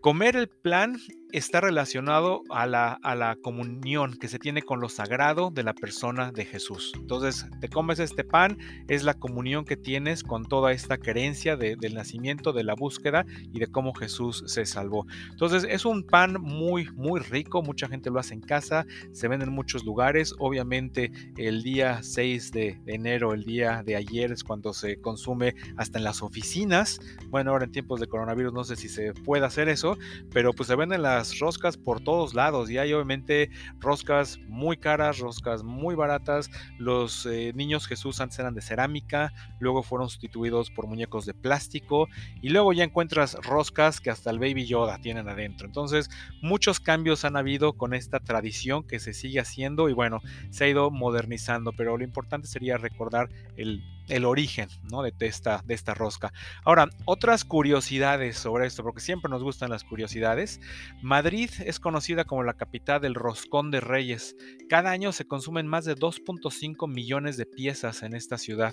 Comer 0.00 0.36
el 0.36 0.48
plan 0.48 0.98
está 1.32 1.60
relacionado 1.60 2.42
a 2.50 2.66
la, 2.66 2.98
a 3.02 3.14
la, 3.14 3.36
comunión 3.36 4.16
que 4.16 4.28
se 4.28 4.38
tiene 4.38 4.62
con 4.62 4.80
lo 4.80 4.88
sagrado 4.88 5.50
de 5.50 5.62
la 5.62 5.74
persona 5.74 6.32
de 6.32 6.44
Jesús. 6.44 6.92
Entonces, 6.96 7.46
te 7.60 7.68
comes 7.68 7.98
este 7.98 8.24
pan, 8.24 8.58
es 8.88 9.04
la 9.04 9.14
comunión 9.14 9.64
que 9.64 9.76
tienes 9.76 10.22
con 10.22 10.44
toda 10.46 10.72
esta 10.72 10.98
creencia 10.98 11.56
del 11.56 11.94
nacimiento, 11.94 12.52
de 12.52 12.64
la 12.64 12.74
búsqueda 12.74 13.24
y 13.52 13.58
de 13.58 13.66
cómo 13.66 13.94
Jesús 13.94 14.44
se 14.46 14.66
salvó. 14.66 15.06
Entonces, 15.30 15.66
es 15.68 15.84
un 15.84 16.04
pan 16.04 16.40
muy, 16.40 16.90
muy 16.92 17.20
rico, 17.20 17.62
mucha 17.62 17.88
gente 17.88 18.10
lo 18.10 18.18
hace 18.18 18.34
en 18.34 18.40
casa, 18.40 18.86
se 19.12 19.28
vende 19.28 19.46
en 19.46 19.52
muchos 19.52 19.84
lugares. 19.84 20.34
Obviamente, 20.38 21.12
el 21.36 21.62
día 21.62 22.02
6 22.02 22.52
de, 22.52 22.80
de 22.84 22.94
enero, 22.94 23.34
el 23.34 23.44
día 23.44 23.82
de 23.84 23.96
ayer, 23.96 24.32
es 24.32 24.44
cuando 24.44 24.72
se 24.72 25.00
consume 25.00 25.54
hasta 25.76 25.98
en 25.98 26.04
las 26.04 26.22
oficinas. 26.22 27.00
Bueno, 27.28 27.50
ahora 27.50 27.64
en 27.64 27.72
tiempos 27.72 28.00
de 28.00 28.06
coronavirus 28.06 28.52
no 28.52 28.64
sé 28.64 28.76
si 28.76 28.88
se 28.88 29.12
puede 29.12 29.44
hacer 29.44 29.68
eso, 29.68 29.98
pero 30.32 30.52
pues 30.52 30.68
se 30.68 30.76
venden 30.76 31.02
las 31.02 31.17
roscas 31.38 31.76
por 31.76 32.00
todos 32.00 32.34
lados 32.34 32.70
y 32.70 32.78
hay 32.78 32.92
obviamente 32.92 33.50
roscas 33.78 34.38
muy 34.48 34.76
caras, 34.76 35.18
roscas 35.18 35.62
muy 35.62 35.94
baratas. 35.94 36.50
Los 36.78 37.26
eh, 37.26 37.52
niños 37.54 37.86
Jesús 37.86 38.20
antes 38.20 38.38
eran 38.38 38.54
de 38.54 38.62
cerámica, 38.62 39.32
luego 39.60 39.82
fueron 39.82 40.08
sustituidos 40.08 40.70
por 40.70 40.86
muñecos 40.86 41.26
de 41.26 41.34
plástico 41.34 42.08
y 42.40 42.50
luego 42.50 42.72
ya 42.72 42.84
encuentras 42.84 43.34
roscas 43.42 44.00
que 44.00 44.10
hasta 44.10 44.30
el 44.30 44.38
Baby 44.38 44.66
Yoda 44.66 44.98
tienen 44.98 45.28
adentro. 45.28 45.66
Entonces 45.66 46.08
muchos 46.42 46.80
cambios 46.80 47.24
han 47.24 47.36
habido 47.36 47.74
con 47.74 47.94
esta 47.94 48.20
tradición 48.20 48.84
que 48.84 48.98
se 48.98 49.12
sigue 49.12 49.40
haciendo 49.40 49.88
y 49.88 49.92
bueno, 49.92 50.20
se 50.50 50.64
ha 50.64 50.68
ido 50.68 50.90
modernizando, 50.90 51.72
pero 51.72 51.96
lo 51.96 52.04
importante 52.04 52.48
sería 52.48 52.76
recordar 52.76 53.28
el 53.56 53.82
el 54.08 54.24
origen 54.24 54.68
¿no? 54.90 55.02
de, 55.02 55.12
esta, 55.20 55.62
de 55.66 55.74
esta 55.74 55.94
rosca. 55.94 56.32
Ahora, 56.64 56.88
otras 57.04 57.44
curiosidades 57.44 58.38
sobre 58.38 58.66
esto, 58.66 58.82
porque 58.82 59.00
siempre 59.00 59.30
nos 59.30 59.42
gustan 59.42 59.70
las 59.70 59.84
curiosidades. 59.84 60.60
Madrid 61.02 61.50
es 61.64 61.80
conocida 61.80 62.24
como 62.24 62.42
la 62.42 62.54
capital 62.54 63.00
del 63.00 63.14
roscón 63.14 63.70
de 63.70 63.80
reyes. 63.80 64.36
Cada 64.68 64.90
año 64.90 65.12
se 65.12 65.26
consumen 65.26 65.66
más 65.66 65.84
de 65.84 65.94
2.5 65.94 66.88
millones 66.88 67.36
de 67.36 67.46
piezas 67.46 68.02
en 68.02 68.14
esta 68.14 68.38
ciudad. 68.38 68.72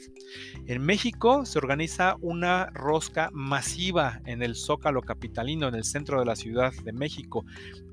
En 0.68 0.82
México 0.82 1.46
se 1.46 1.58
organiza 1.58 2.18
una 2.22 2.68
rosca 2.68 3.30
masiva 3.34 4.22
en 4.25 4.42
el 4.42 4.56
Zócalo 4.56 5.01
Capitalino, 5.01 5.68
en 5.68 5.75
el 5.75 5.84
centro 5.84 6.20
de 6.20 6.25
la 6.25 6.36
Ciudad 6.36 6.74
de 6.84 6.94
México. 6.94 7.46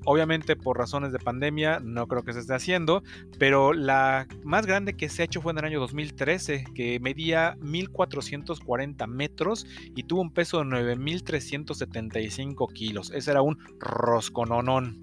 Obviamente 0.05 0.55
por 0.55 0.77
razones 0.77 1.11
de 1.11 1.19
pandemia 1.19 1.79
no 1.79 2.07
creo 2.07 2.23
que 2.23 2.33
se 2.33 2.39
esté 2.39 2.53
haciendo, 2.53 3.03
pero 3.39 3.73
la 3.73 4.27
más 4.43 4.65
grande 4.65 4.95
que 4.95 5.09
se 5.09 5.21
ha 5.21 5.25
hecho 5.25 5.41
fue 5.41 5.51
en 5.53 5.59
el 5.59 5.65
año 5.65 5.79
2013, 5.79 6.65
que 6.75 6.99
medía 6.99 7.55
1.440 7.57 9.07
metros 9.07 9.65
y 9.95 10.03
tuvo 10.03 10.21
un 10.21 10.31
peso 10.31 10.59
de 10.59 10.65
9.375 10.65 12.71
kilos. 12.73 13.11
Ese 13.11 13.31
era 13.31 13.41
un 13.41 13.57
roscononón. 13.79 15.01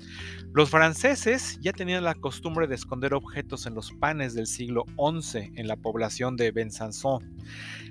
Los 0.53 0.71
franceses 0.71 1.59
ya 1.61 1.73
tenían 1.73 2.05
la 2.05 2.15
costumbre 2.15 2.67
de 2.67 2.75
esconder 2.75 3.15
objetos 3.15 3.67
en 3.67 3.75
los 3.75 3.93
panes 3.93 4.35
del 4.35 4.47
siglo 4.47 4.85
XI 4.97 5.53
en 5.55 5.69
la 5.69 5.77
población 5.77 6.37
de 6.37 6.51
Besançon. 6.51 7.37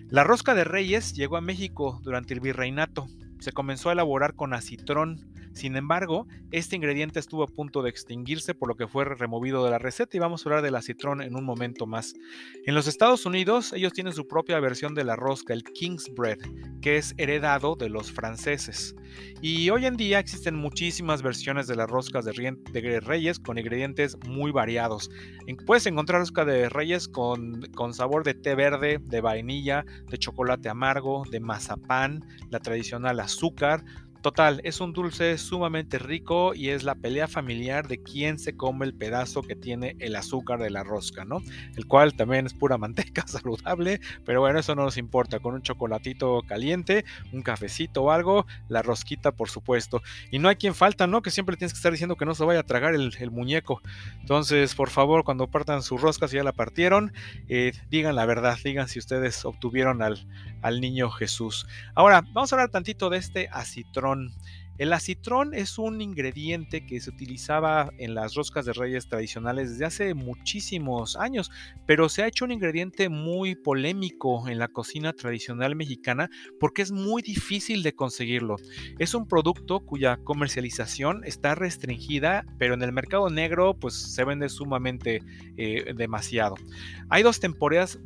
La 0.10 0.24
rosca 0.24 0.56
de 0.56 0.63
reyes 0.63 1.13
llegó 1.13 1.38
a 1.38 1.42
México 1.42 2.00
durante 2.04 2.34
el 2.34 2.39
virreinato. 2.39 3.08
Se 3.39 3.51
comenzó 3.51 3.89
a 3.89 3.94
elaborar 3.94 4.36
con 4.36 4.54
acitrón, 4.54 5.28
sin 5.53 5.75
embargo, 5.75 6.27
este 6.51 6.75
ingrediente 6.75 7.20
estuvo 7.20 7.44
a 7.44 7.48
punto 7.48 7.82
de 7.82 7.89
extinguirse 7.89 8.53
por 8.53 8.70
lo 8.70 8.75
que 8.75 8.88
fue 8.88 9.06
removido 9.06 9.63
de 9.63 9.72
la 9.72 9.79
receta 9.79 10.15
y 10.15 10.20
vamos 10.20 10.46
a 10.46 10.50
hablar 10.50 10.63
del 10.63 10.75
acitrón 10.75 11.22
en 11.22 11.36
un 11.36 11.44
momento 11.44 11.86
más. 11.86 12.13
En 12.65 12.75
los 12.75 12.88
Estados 12.88 13.25
Unidos, 13.25 13.74
ellos 13.74 13.94
tienen 13.94 14.13
su 14.13 14.27
propia 14.27 14.60
versión 14.60 14.96
de 14.96 15.03
la 15.03 15.15
rosca, 15.15 15.53
el 15.53 15.63
King's 15.63 16.12
Bread, 16.15 16.39
que 16.82 16.98
es 16.98 17.13
heredado 17.18 17.75
de 17.75 17.89
los 17.89 18.12
franceses. 18.12 18.96
Y 19.41 19.70
hoy 19.70 19.86
en 19.86 19.98
día 19.98 20.20
existen 20.20 20.56
muchísimas 20.56 21.22
versiones 21.22 21.68
de 21.68 21.75
las 21.75 21.89
roscas 21.89 22.25
de, 22.25 23.00
reyes 23.01 23.39
con 23.39 23.58
ingredientes 23.58 24.18
muy 24.27 24.51
variados. 24.51 25.10
Puedes 25.65 25.86
encontrar 25.88 26.20
rosca 26.22 26.46
de 26.46 26.70
reyes 26.70 27.08
con 27.08 27.94
sabor 27.94 28.24
de 28.24 28.34
té 28.34 28.56
verde, 28.56 29.00
de 29.03 29.22
vainilla, 29.22 29.86
de 30.10 30.18
chocolate 30.18 30.70
amargo, 30.70 31.24
de 31.29 31.39
mazapán, 31.39 32.24
la 32.50 32.60
tradicional 32.60 33.20
azúcar, 33.20 33.84
Total, 34.22 34.60
es 34.66 34.82
un 34.82 34.92
dulce 34.92 35.38
sumamente 35.38 35.98
rico 35.98 36.54
y 36.54 36.70
es 36.70 36.84
la 36.84 36.96
pelea 36.96 37.30
familiar 37.30 37.88
de 37.88 38.04
quién 38.04 38.38
se 38.38 38.58
come 38.58 38.86
el 38.86 38.94
pedazo 38.94 39.44
que 39.44 39.56
tiene 39.56 39.96
el 40.00 40.14
azúcar 40.18 40.60
de 40.60 40.70
la 40.70 40.84
rosca, 40.84 41.24
¿no? 41.24 41.42
El 41.78 41.86
cual 41.86 42.14
también 42.14 42.46
es 42.46 42.54
pura 42.54 42.78
manteca 42.78 43.26
saludable, 43.26 44.02
pero 44.26 44.42
bueno, 44.42 44.60
eso 44.60 44.76
no 44.76 44.84
nos 44.84 44.98
importa. 44.98 45.40
Con 45.40 45.54
un 45.54 45.62
chocolatito 45.62 46.42
caliente, 46.46 47.06
un 47.32 47.44
cafecito 47.44 48.04
o 48.04 48.12
algo, 48.12 48.46
la 48.68 48.82
rosquita, 48.82 49.32
por 49.32 49.50
supuesto. 49.50 50.02
Y 50.32 50.40
no 50.40 50.50
hay 50.50 50.58
quien 50.58 50.76
falta, 50.76 51.08
¿no? 51.08 51.22
Que 51.22 51.32
siempre 51.32 51.56
tienes 51.56 51.72
que 51.72 51.78
estar 51.78 51.94
diciendo 51.94 52.18
que 52.18 52.26
no 52.26 52.36
se 52.36 52.44
vaya 52.44 52.60
a 52.60 52.64
tragar 52.64 52.96
el, 52.96 53.32
muñeco. 53.32 53.82
Entonces, 54.20 54.76
por 54.76 54.90
favor, 54.90 55.24
cuando 55.24 55.48
partan 55.48 55.82
sus 55.82 56.02
roscas 56.02 56.34
y 56.34 56.38
ya 56.38 56.44
la 56.44 56.52
partieron, 56.52 57.14
eh, 57.48 57.72
digan 57.90 58.16
la 58.16 58.26
verdad, 58.26 58.58
digan 58.62 58.90
si 58.90 59.00
ustedes 59.00 59.46
obtuvieron 59.46 60.02
al, 60.02 60.28
al 60.62 60.82
niño 60.82 61.10
Jesús. 61.10 61.68
Ahora, 61.96 62.24
vamos 62.34 62.52
a 62.52 62.56
hablar 62.56 62.70
tantito 62.70 63.10
de 63.10 63.18
este 63.18 63.48
acitrón. 63.52 64.09
on 64.10 64.32
El 64.79 64.93
acitrón 64.93 65.53
es 65.53 65.77
un 65.77 66.00
ingrediente 66.00 66.86
que 66.86 67.01
se 67.01 67.09
utilizaba 67.09 67.91
en 67.98 68.15
las 68.15 68.33
roscas 68.36 68.65
de 68.65 68.71
reyes 68.71 69.09
tradicionales 69.09 69.71
desde 69.71 69.83
hace 69.83 70.13
muchísimos 70.13 71.17
años, 71.17 71.51
pero 71.86 72.07
se 72.07 72.24
ha 72.24 72.27
hecho 72.27 72.45
un 72.45 72.53
ingrediente 72.53 73.09
muy 73.09 73.55
polémico 73.55 74.48
en 74.48 74.57
la 74.57 74.69
cocina 74.69 75.12
tradicional 75.12 75.75
mexicana 75.75 76.29
porque 76.62 76.81
es 76.81 76.93
muy 76.93 77.21
difícil 77.21 77.83
de 77.83 77.93
conseguirlo. 77.93 78.55
Es 79.00 79.13
un 79.13 79.27
producto 79.27 79.81
cuya 79.81 80.15
comercialización 80.15 81.25
está 81.25 81.55
restringida, 81.55 82.45
pero 82.57 82.74
en 82.74 82.81
el 82.81 82.93
mercado 82.93 83.29
negro 83.29 83.74
pues 83.74 83.95
se 83.95 84.24
vende 84.24 84.48
sumamente 84.48 85.21
eh, 85.57 85.93
demasiado. 85.93 86.55
Hay 87.09 87.21
dos 87.24 87.41
temporadas, 87.41 88.00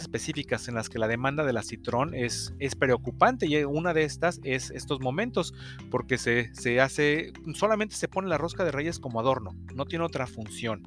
específicas 0.00 0.68
en 0.68 0.76
las 0.76 0.88
que 0.88 1.00
la 1.00 1.08
demanda 1.08 1.44
del 1.44 1.56
acitrón 1.56 2.14
es, 2.14 2.54
es 2.60 2.76
preocupante 2.76 3.46
y 3.46 3.56
una 3.64 3.92
de 3.92 4.04
estas 4.04 4.38
es 4.44 4.70
estos 4.70 5.00
momentos 5.00 5.52
porque 5.90 6.11
se, 6.18 6.80
hace, 6.80 7.32
solamente 7.54 7.94
se 7.94 8.08
pone 8.08 8.28
la 8.28 8.38
rosca 8.38 8.64
de 8.64 8.72
reyes 8.72 8.98
como 8.98 9.20
adorno, 9.20 9.54
no 9.74 9.86
tiene 9.86 10.04
otra 10.04 10.26
función. 10.26 10.82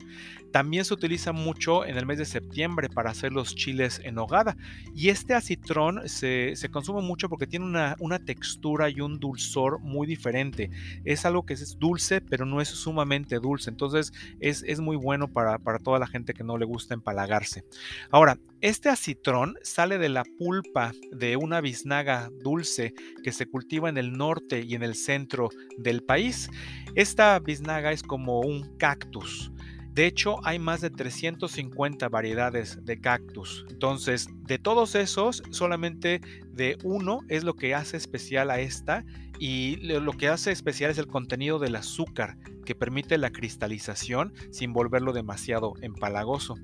También 0.52 0.86
se 0.86 0.94
utiliza 0.94 1.34
mucho 1.34 1.86
en 1.86 1.98
el 1.98 2.06
mes 2.06 2.18
de 2.18 2.26
septiembre 2.26 2.88
para 2.90 3.12
hacer 3.12 3.34
los 3.34 3.56
chiles 3.56 4.00
en 4.04 4.18
hogada. 4.18 4.56
Y 4.96 5.10
este 5.10 5.34
acitrón 5.34 6.08
se, 6.08 6.56
consume 6.72 7.02
mucho 7.02 7.28
porque 7.28 7.46
tiene 7.46 7.66
una, 7.66 8.20
textura 8.20 8.90
y 8.90 9.02
un 9.02 9.20
dulzor 9.20 9.80
muy 9.80 10.08
diferente. 10.08 10.72
Es 11.04 11.26
algo 11.26 11.46
que 11.46 11.54
es 11.56 11.78
dulce, 11.78 12.22
pero 12.22 12.46
no 12.46 12.62
es 12.62 12.70
sumamente 12.70 13.40
dulce. 13.40 13.70
Entonces 13.70 14.14
es, 14.40 14.64
es 14.66 14.80
muy 14.80 14.96
bueno 14.96 15.28
para, 15.28 15.60
para 15.60 15.80
toda 15.80 16.00
la 16.00 16.08
gente 16.08 16.34
que 16.34 16.44
no 16.44 16.58
le 16.58 16.66
gusta 16.66 16.94
empalagarse. 16.94 17.66
Ahora, 18.10 18.38
este 18.62 18.90
acitrón 18.90 19.56
sale 19.62 19.98
de 19.98 20.10
la 20.10 20.24
pulpa 20.38 20.92
de 21.12 21.38
una 21.38 21.62
biznaga 21.62 22.30
dulce 22.42 22.94
que 23.24 23.32
se 23.32 23.46
cultiva 23.46 23.90
en 23.90 23.98
el 23.98 24.14
norte 24.14 24.62
y 24.62 24.76
en 24.76 24.84
el 24.84 24.96
centro 24.96 25.50
del 25.78 26.04
país. 26.04 26.50
Esta 26.96 27.38
biznaga 27.40 27.92
es 27.92 28.02
como 28.02 28.42
un 28.42 28.78
cactus. 28.78 29.52
De 29.96 30.06
hecho, 30.06 30.46
hay 30.46 30.60
más 30.60 30.82
de 30.82 30.90
350 30.90 32.10
variedades 32.10 32.84
de 32.84 33.00
cactus. 33.00 33.66
Entonces, 33.70 34.28
de 34.46 34.60
todos 34.60 34.94
esos, 34.94 35.42
solamente 35.52 36.20
de 36.52 36.78
uno 36.84 37.22
es 37.30 37.46
lo 37.46 37.56
que 37.56 37.74
hace 37.74 37.96
especial 37.96 38.52
a 38.52 38.60
esta 38.60 39.06
y 39.40 39.78
lo 39.78 40.14
que 40.14 40.28
hace 40.28 40.52
especial 40.52 40.92
es 40.92 40.98
el 40.98 41.08
contenido 41.08 41.60
del 41.60 41.76
azúcar 41.76 42.38
que 42.66 42.76
permite 42.76 43.18
la 43.18 43.32
cristalización 43.32 44.34
sin 44.52 44.74
volverlo 44.74 45.14
demasiado 45.14 45.74
empalagoso. 45.82 46.56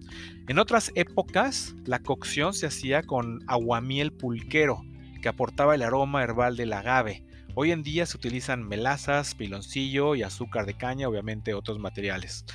En 0.48 0.60
otras 0.60 0.92
épocas, 0.96 1.76
la 1.86 2.00
cocción 2.00 2.54
se 2.54 2.68
hacía 2.68 3.04
con 3.04 3.40
aguamiel 3.48 4.12
pulquero, 4.12 4.84
que 5.22 5.30
aportaba 5.30 5.76
el 5.76 5.84
aroma 5.84 6.24
herbal 6.24 6.58
del 6.58 6.74
agave. 6.74 7.24
Hoy 7.54 7.72
en 7.72 7.84
día 7.84 8.06
se 8.06 8.16
utilizan 8.16 8.66
melazas, 8.66 9.36
piloncillo 9.36 10.16
y 10.16 10.24
azúcar 10.24 10.66
de 10.66 10.74
caña, 10.78 11.10
obviamente 11.10 11.54
otros 11.54 11.80
materiales. 11.80 12.46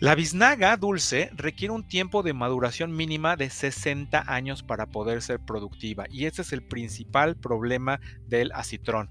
La 0.00 0.16
biznaga 0.16 0.76
dulce 0.76 1.30
requiere 1.34 1.72
un 1.72 1.86
tiempo 1.86 2.24
de 2.24 2.32
maduración 2.32 2.94
mínima 2.94 3.36
de 3.36 3.50
60 3.50 4.24
años 4.26 4.64
para 4.64 4.86
poder 4.86 5.22
ser 5.22 5.38
productiva 5.38 6.06
y 6.10 6.26
ese 6.26 6.42
es 6.42 6.52
el 6.52 6.62
principal 6.62 7.36
problema 7.36 8.00
del 8.26 8.50
acitrón 8.52 9.10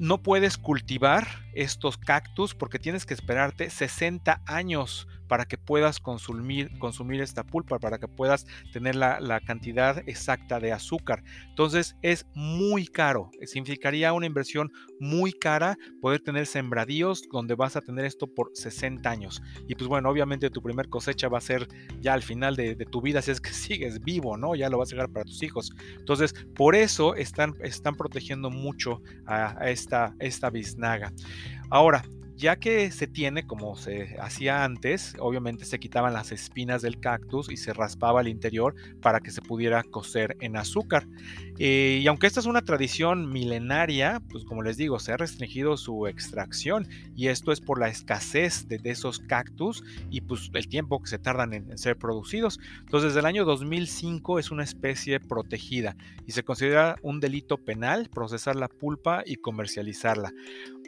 no 0.00 0.22
puedes 0.22 0.56
cultivar 0.56 1.28
estos 1.54 1.98
cactus 1.98 2.54
porque 2.54 2.78
tienes 2.78 3.04
que 3.04 3.12
esperarte 3.12 3.68
60 3.68 4.42
años 4.46 5.06
para 5.30 5.44
que 5.44 5.56
puedas 5.56 6.00
consumir, 6.00 6.76
consumir 6.80 7.20
esta 7.20 7.44
pulpa, 7.44 7.78
para 7.78 7.98
que 7.98 8.08
puedas 8.08 8.46
tener 8.72 8.96
la, 8.96 9.40
cantidad 9.46 10.02
exacta 10.08 10.58
de 10.58 10.72
azúcar. 10.72 11.22
Entonces 11.48 11.96
es 12.02 12.26
muy 12.34 12.88
caro, 12.88 13.30
significaría 13.44 14.12
una 14.12 14.26
inversión 14.26 14.72
muy 14.98 15.32
cara 15.32 15.76
poder 16.00 16.20
tener 16.20 16.46
sembradíos 16.46 17.22
donde 17.30 17.54
vas 17.54 17.76
a 17.76 17.80
tener 17.80 18.06
esto 18.06 18.26
por 18.26 18.50
60 18.54 19.08
años. 19.08 19.40
Y 19.68 19.76
pues 19.76 19.86
bueno, 19.86 20.10
obviamente 20.10 20.50
tu 20.50 20.62
primer 20.62 20.88
cosecha 20.88 21.28
va 21.28 21.38
a 21.38 21.42
ser 21.42 21.68
ya 22.00 22.12
al 22.12 22.22
final 22.22 22.56
de, 22.56 22.74
tu 22.74 23.00
vida, 23.00 23.22
si 23.22 23.30
es 23.30 23.40
que 23.40 23.52
sigues 23.52 24.00
vivo, 24.00 24.36
¿no? 24.36 24.56
Ya 24.56 24.68
lo 24.68 24.78
vas 24.78 24.88
a 24.88 24.92
llegar 24.92 25.12
para 25.12 25.24
tus 25.24 25.44
hijos. 25.44 25.70
Entonces, 25.96 26.34
por 26.56 26.74
eso 26.74 27.14
están, 27.14 27.54
están 27.62 27.94
protegiendo 27.94 28.50
mucho 28.50 29.00
a, 29.26 29.70
esta, 29.90 30.14
esta 30.20 30.50
biznaga. 30.50 31.12
Ahora, 31.68 32.04
ya 32.40 32.56
que 32.56 32.90
se 32.90 33.06
tiene 33.06 33.46
como 33.46 33.76
se 33.76 34.16
hacía 34.18 34.64
antes, 34.64 35.14
obviamente 35.18 35.66
se 35.66 35.78
quitaban 35.78 36.14
las 36.14 36.32
espinas 36.32 36.80
del 36.80 36.98
cactus 36.98 37.50
y 37.50 37.58
se 37.58 37.74
raspaba 37.74 38.22
el 38.22 38.28
interior 38.28 38.74
para 39.02 39.20
que 39.20 39.30
se 39.30 39.42
pudiera 39.42 39.82
cocer 39.82 40.38
en 40.40 40.56
azúcar. 40.56 41.06
Eh, 41.58 42.00
y 42.02 42.06
aunque 42.06 42.26
esta 42.26 42.40
es 42.40 42.46
una 42.46 42.62
tradición 42.62 43.30
milenaria, 43.30 44.22
pues 44.30 44.44
como 44.44 44.62
les 44.62 44.78
digo, 44.78 44.98
se 44.98 45.12
ha 45.12 45.18
restringido 45.18 45.76
su 45.76 46.06
extracción 46.06 46.88
y 47.14 47.28
esto 47.28 47.52
es 47.52 47.60
por 47.60 47.78
la 47.78 47.88
escasez 47.88 48.66
de, 48.68 48.80
esos 48.84 49.18
cactus 49.18 49.84
y 50.10 50.22
pues 50.22 50.50
el 50.54 50.66
tiempo 50.66 51.00
que 51.02 51.10
se 51.10 51.18
tardan 51.18 51.52
en, 51.52 51.70
en 51.70 51.76
ser 51.76 51.98
producidos. 51.98 52.58
Entonces, 52.80 53.10
desde 53.10 53.20
el 53.20 53.26
año 53.26 53.44
2005 53.44 54.38
es 54.38 54.50
una 54.50 54.64
especie 54.64 55.20
protegida 55.20 55.94
y 56.26 56.32
se 56.32 56.42
considera 56.42 56.96
un 57.02 57.20
delito 57.20 57.58
penal 57.58 58.08
procesar 58.08 58.56
la 58.56 58.68
pulpa 58.68 59.22
y 59.26 59.36
comercializarla. 59.36 60.32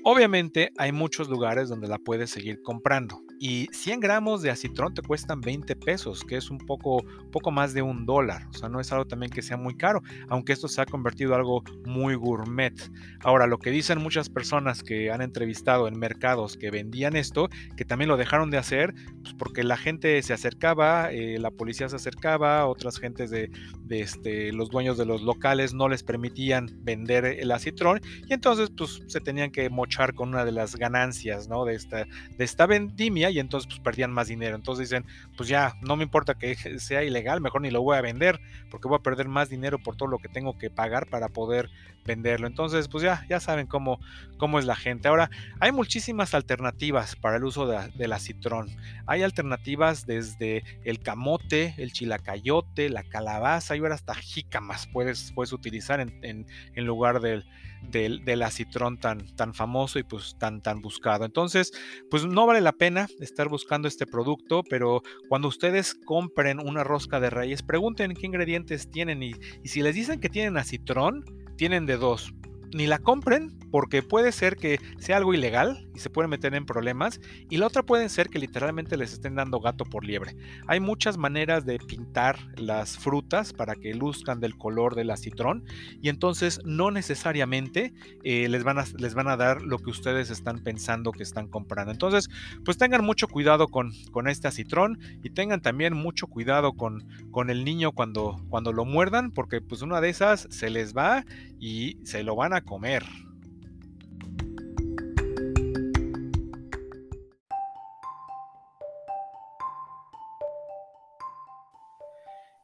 Obviamente 0.05 0.73
hay 0.77 0.93
muchos 0.93 1.29
lugares 1.29 1.69
donde 1.69 1.89
la 1.89 1.99
puedes 1.99 2.31
seguir 2.31 2.61
comprando 2.63 3.23
y 3.43 3.69
100 3.73 3.99
gramos 3.99 4.41
de 4.41 4.51
acitrón 4.51 4.95
te 4.95 5.03
cuestan 5.03 5.41
20 5.41 5.75
pesos, 5.75 6.23
que 6.23 6.37
es 6.37 6.49
un 6.49 6.59
poco, 6.59 7.05
poco 7.33 7.51
más 7.51 7.75
de 7.75 7.83
un 7.83 8.07
dólar. 8.07 8.47
O 8.51 8.53
sea, 8.53 8.69
no 8.69 8.79
es 8.79 8.93
algo 8.93 9.05
también 9.05 9.33
que 9.33 9.43
sea 9.43 9.57
muy 9.57 9.77
caro, 9.77 10.01
aunque 10.29 10.53
esto 10.53 10.69
se 10.69 10.81
ha 10.81 10.87
convertido 10.87 11.33
en 11.33 11.41
algo 11.41 11.65
muy 11.85 12.15
gourmet. 12.15 12.73
Ahora, 13.19 13.49
lo 13.49 13.59
que 13.59 13.73
dicen 13.73 14.01
muchas 14.01 14.29
personas 14.29 14.85
que 14.85 15.11
han 15.11 15.23
entrevistado 15.23 15.89
en 15.89 15.99
mercados 15.99 16.57
que 16.57 16.71
vendían 16.71 17.17
esto, 17.17 17.49
que 17.77 17.85
también 17.85 18.11
lo 18.11 18.17
dejaron 18.17 18.53
de 18.53 18.59
hacer, 18.59 18.95
pues 19.23 19.35
porque 19.35 19.65
la 19.65 19.77
gente 19.77 20.23
se 20.23 20.33
acercaba, 20.33 21.11
eh, 21.11 21.41
la 21.41 21.51
policía 21.51 21.89
se 21.89 21.97
acercaba, 21.97 22.69
otras 22.69 23.01
gentes 23.01 23.31
de, 23.31 23.51
de 23.83 24.03
este, 24.03 24.53
los 24.53 24.71
dueños 24.71 24.97
de 24.97 25.05
los 25.05 25.21
locales 25.21 25.75
no 25.75 25.89
les 25.89 26.05
permitían 26.05 26.71
vender 26.85 27.25
el 27.25 27.51
acitrón 27.51 28.01
y 28.29 28.35
entonces 28.35 28.71
pues 28.71 29.03
se 29.09 29.21
tenían 29.21 29.51
que 29.51 29.69
mochar 29.69 30.15
con 30.15 30.29
una 30.29 30.45
de 30.45 30.53
las 30.53 30.77
ganancias, 30.77 31.49
¿no? 31.49 31.65
De 31.65 31.75
esta, 31.75 32.07
de 32.39 32.45
esta 32.45 32.67
vendimia 32.67 33.32
y 33.33 33.41
entonces 33.41 33.67
pues 33.69 33.81
perdían 33.81 34.13
más 34.13 34.29
dinero. 34.29 34.57
Entonces 34.57 34.89
dicen, 34.89 35.05
pues 35.37 35.49
ya, 35.49 35.75
no 35.81 35.97
me 35.97 36.05
importa 36.05 36.35
que 36.35 36.55
sea 36.79 37.03
ilegal, 37.03 37.41
mejor 37.41 37.63
ni 37.63 37.71
lo 37.71 37.83
voy 37.83 37.97
a 37.97 38.01
vender 38.01 38.41
porque 38.71 38.89
voy 38.89 38.99
a 38.99 39.03
perder 39.03 39.29
más 39.29 39.49
dinero 39.49 39.79
por 39.79 39.97
todo 39.97 40.09
lo 40.09 40.19
que 40.19 40.29
tengo 40.29 40.59
que 40.59 40.71
pagar 40.71 41.09
para 41.09 41.29
poder 41.29 41.71
venderlo. 42.05 42.47
Entonces, 42.47 42.89
pues 42.89 43.05
ya, 43.05 43.25
ya 43.29 43.41
saben 43.41 43.67
cómo, 43.67 44.01
cómo 44.39 44.59
es 44.59 44.65
la 44.65 44.77
gente. 44.77 45.09
Ahora, 45.09 45.31
hay 45.61 45.73
muchísimas 45.73 46.35
alternativas 46.35 47.17
para 47.17 47.37
el 47.37 47.45
uso 47.45 47.67
de, 47.67 47.89
del 47.95 48.13
acitrón. 48.13 48.69
Hay 49.07 49.23
alternativas 49.23 50.07
desde 50.07 50.65
el 50.85 51.01
camote, 51.01 51.75
el 51.79 51.93
chilacayote, 51.93 52.89
la 52.89 53.03
calabaza 53.03 53.77
y 53.77 53.81
ahora 53.81 53.95
hasta 53.95 54.15
jícamas 54.15 54.87
puedes, 54.87 55.33
puedes 55.33 55.53
utilizar 55.53 56.01
en, 56.01 56.47
lugar 56.75 57.21
del, 57.21 57.45
del, 57.91 58.25
del, 58.25 58.43
acitrón 58.43 58.99
tan, 58.99 59.27
tan 59.37 59.55
famoso 59.55 59.99
y 59.99 60.03
pues 60.03 60.37
tan, 60.39 60.63
tan 60.63 60.81
buscado. 60.81 61.25
Entonces, 61.25 61.73
pues 62.11 62.25
no 62.25 62.47
vale 62.47 62.61
la 62.61 62.73
pena 62.73 63.07
estar 63.21 63.49
buscando 63.49 63.89
este 63.89 64.07
producto, 64.07 64.63
pero 64.69 65.03
cuando 65.29 65.49
ustedes 65.49 65.95
compren 65.95 66.59
una 66.59 66.85
rosca 66.85 67.21
de 67.21 67.31
reyes, 67.31 67.63
pregunten 67.63 68.15
qué 68.15 68.27
ingredientes 68.27 68.91
tienen 68.91 69.23
y, 69.23 69.33
y 69.63 69.69
si 69.69 69.83
les 69.83 69.95
dicen 69.95 70.21
que 70.21 70.29
tienen 70.29 70.57
acitrón, 70.57 71.25
tienen 71.57 71.87
de 71.87 71.97
dos. 71.97 72.33
Ni 72.75 72.87
la 72.87 72.99
compren 72.99 73.59
porque 73.71 74.03
puede 74.03 74.33
ser 74.33 74.57
que 74.57 74.79
sea 74.99 75.17
algo 75.17 75.33
ilegal 75.33 75.89
y 75.95 75.99
se 75.99 76.11
pueden 76.11 76.31
meter 76.31 76.55
en 76.55 76.67
problemas. 76.67 77.21
Y 77.49 77.57
la 77.57 77.67
otra 77.67 77.83
puede 77.83 78.09
ser 78.09 78.29
que 78.29 78.39
literalmente 78.39 78.97
les 78.97 79.15
estén 79.15 79.35
dando 79.35 79.61
gato 79.61 79.85
por 79.85 80.05
liebre. 80.05 80.37
Hay 80.67 80.79
muchas 80.79 81.17
maneras 81.17 81.65
de 81.65 81.79
pintar 81.79 82.39
las 82.57 82.99
frutas 82.99 83.53
para 83.53 83.75
que 83.75 83.95
luzcan 83.95 84.41
del 84.41 84.57
color 84.57 84.95
del 84.95 85.11
acitrón. 85.11 85.65
Y 86.03 86.11
entonces 86.11 86.61
no 86.65 86.91
necesariamente 86.91 87.95
eh, 88.25 88.49
les, 88.49 88.63
van 88.63 88.79
a, 88.79 88.85
les 88.99 89.15
van 89.15 89.29
a 89.29 89.37
dar 89.37 89.63
lo 89.63 89.79
que 89.79 89.91
ustedes 89.91 90.31
están 90.31 90.59
pensando 90.59 91.13
que 91.13 91.23
están 91.23 91.49
comprando. 91.49 91.93
Entonces, 91.93 92.29
pues 92.65 92.77
tengan 92.77 93.05
mucho 93.05 93.27
cuidado 93.27 93.69
con, 93.69 93.93
con 94.11 94.29
este 94.29 94.49
acitrón 94.49 94.99
y 95.23 95.31
tengan 95.31 95.63
también 95.63 95.95
mucho 95.95 96.27
cuidado 96.27 96.75
con, 96.75 97.09
con 97.31 97.49
el 97.49 97.65
niño 97.65 97.93
cuando, 97.93 98.41
cuando 98.51 98.73
lo 98.73 98.85
muerdan, 98.85 99.31
porque 99.31 99.61
pues 99.61 99.83
una 99.83 100.01
de 100.01 100.11
esas 100.11 100.47
se 100.51 100.69
les 100.69 100.95
va 100.95 101.25
y 101.63 102.05
se 102.05 102.25
lo 102.25 102.35
van 102.35 102.53
a 102.55 102.63
comer. 102.63 103.05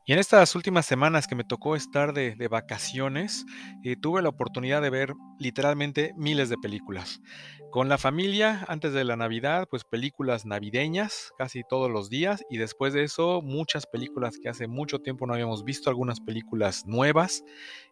Y 0.05 0.12
en 0.14 0.19
estas 0.19 0.57
últimas 0.57 0.85
semanas 0.85 1.28
que 1.28 1.37
me 1.37 1.45
tocó 1.45 1.76
estar 1.76 2.12
de, 2.12 2.49
vacaciones, 2.49 3.45
eh, 3.85 3.95
tuve 3.95 4.21
la 4.21 4.31
oportunidad 4.31 4.83
de 4.83 4.90
ver 4.90 5.14
literalmente 5.38 6.12
miles 6.17 6.49
de 6.49 6.57
películas. 6.57 7.21
Con 7.70 7.90
la 7.90 7.98
familia, 7.98 8.64
antes 8.66 8.94
de 8.94 9.04
la 9.04 9.16
Navidad, 9.16 9.68
pues 9.70 9.84
películas 9.84 10.46
navideñas 10.46 11.34
casi 11.37 11.64
todos 11.68 11.90
los 11.90 12.08
días. 12.08 12.42
Y 12.48 12.56
después 12.56 12.94
de 12.94 13.02
eso, 13.02 13.42
muchas 13.42 13.85
películas 13.87 14.38
que 14.42 14.48
hace 14.48 14.66
mucho 14.66 15.00
tiempo 15.00 15.26
no 15.26 15.35
habíamos 15.35 15.64
visto, 15.64 15.90
algunas 15.90 16.18
películas 16.18 16.87
nuevas. 16.87 17.44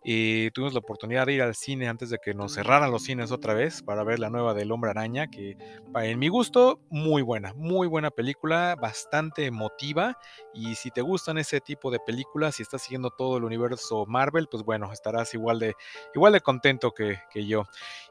Eh, 0.02 0.50
tuvimos 0.54 0.72
la 0.72 0.78
oportunidad 0.78 1.26
de 1.26 1.34
ir 1.34 1.42
al 1.42 1.54
cine 1.54 1.88
antes 1.88 2.08
de 2.08 2.18
que 2.18 2.32
nos 2.32 2.54
cerraran 2.54 2.90
los 2.90 3.02
cines 3.02 3.32
otra 3.32 3.52
vez 3.52 3.82
para 3.82 4.02
ver 4.02 4.18
la 4.18 4.30
nueva 4.30 4.54
del 4.54 4.72
Hombre 4.72 4.92
Araña, 4.92 5.26
que 5.26 5.58
en 5.94 6.18
mi 6.18 6.28
gusto, 6.28 6.80
muy 6.88 7.20
buena, 7.20 7.52
muy 7.54 7.86
buena 7.86 8.10
película, 8.10 8.76
bastante 8.80 9.44
emotiva. 9.44 10.16
Y 10.54 10.76
si 10.76 10.90
te 10.90 11.02
gustan 11.02 11.36
ese 11.36 11.60
tipo 11.60 11.90
de 11.90 11.98
películas, 11.98 12.54
si 12.54 12.62
estás 12.62 12.80
siguiendo 12.80 13.10
todo 13.10 13.36
el 13.36 13.44
universo 13.44 14.06
Marvel, 14.06 14.48
pues 14.50 14.62
bueno, 14.62 14.90
estarás 14.90 15.34
igual 15.34 15.58
de, 15.58 15.74
igual 16.14 16.32
de 16.32 16.40
contento 16.40 16.92
que, 16.92 17.18
que 17.30 17.46
yo. 17.46 17.64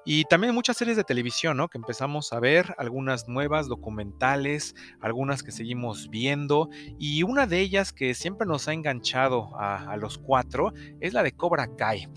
Y 0.06 0.26
también 0.26 0.54
muchas 0.54 0.78
series 0.78 0.98
de 0.98 1.04
televisión, 1.04 1.55
Que 1.56 1.78
empezamos 1.78 2.34
a 2.34 2.40
ver, 2.42 2.76
algunas 2.78 3.30
nuevas, 3.30 3.70
documentales, 3.70 4.76
algunas 5.00 5.42
que 5.42 5.52
seguimos 5.52 6.10
viendo. 6.10 6.70
Y 7.00 7.24
una 7.24 7.48
de 7.48 7.62
ellas 7.62 7.94
que 7.94 8.14
siempre 8.14 8.46
nos 8.46 8.68
ha 8.68 8.74
enganchado 8.74 9.58
a, 9.58 9.96
los 9.96 10.18
cuatro 10.18 10.74
es 11.00 11.14
la 11.14 11.24
de 11.24 11.32
Cobra 11.32 11.74
Kai. 11.78 12.10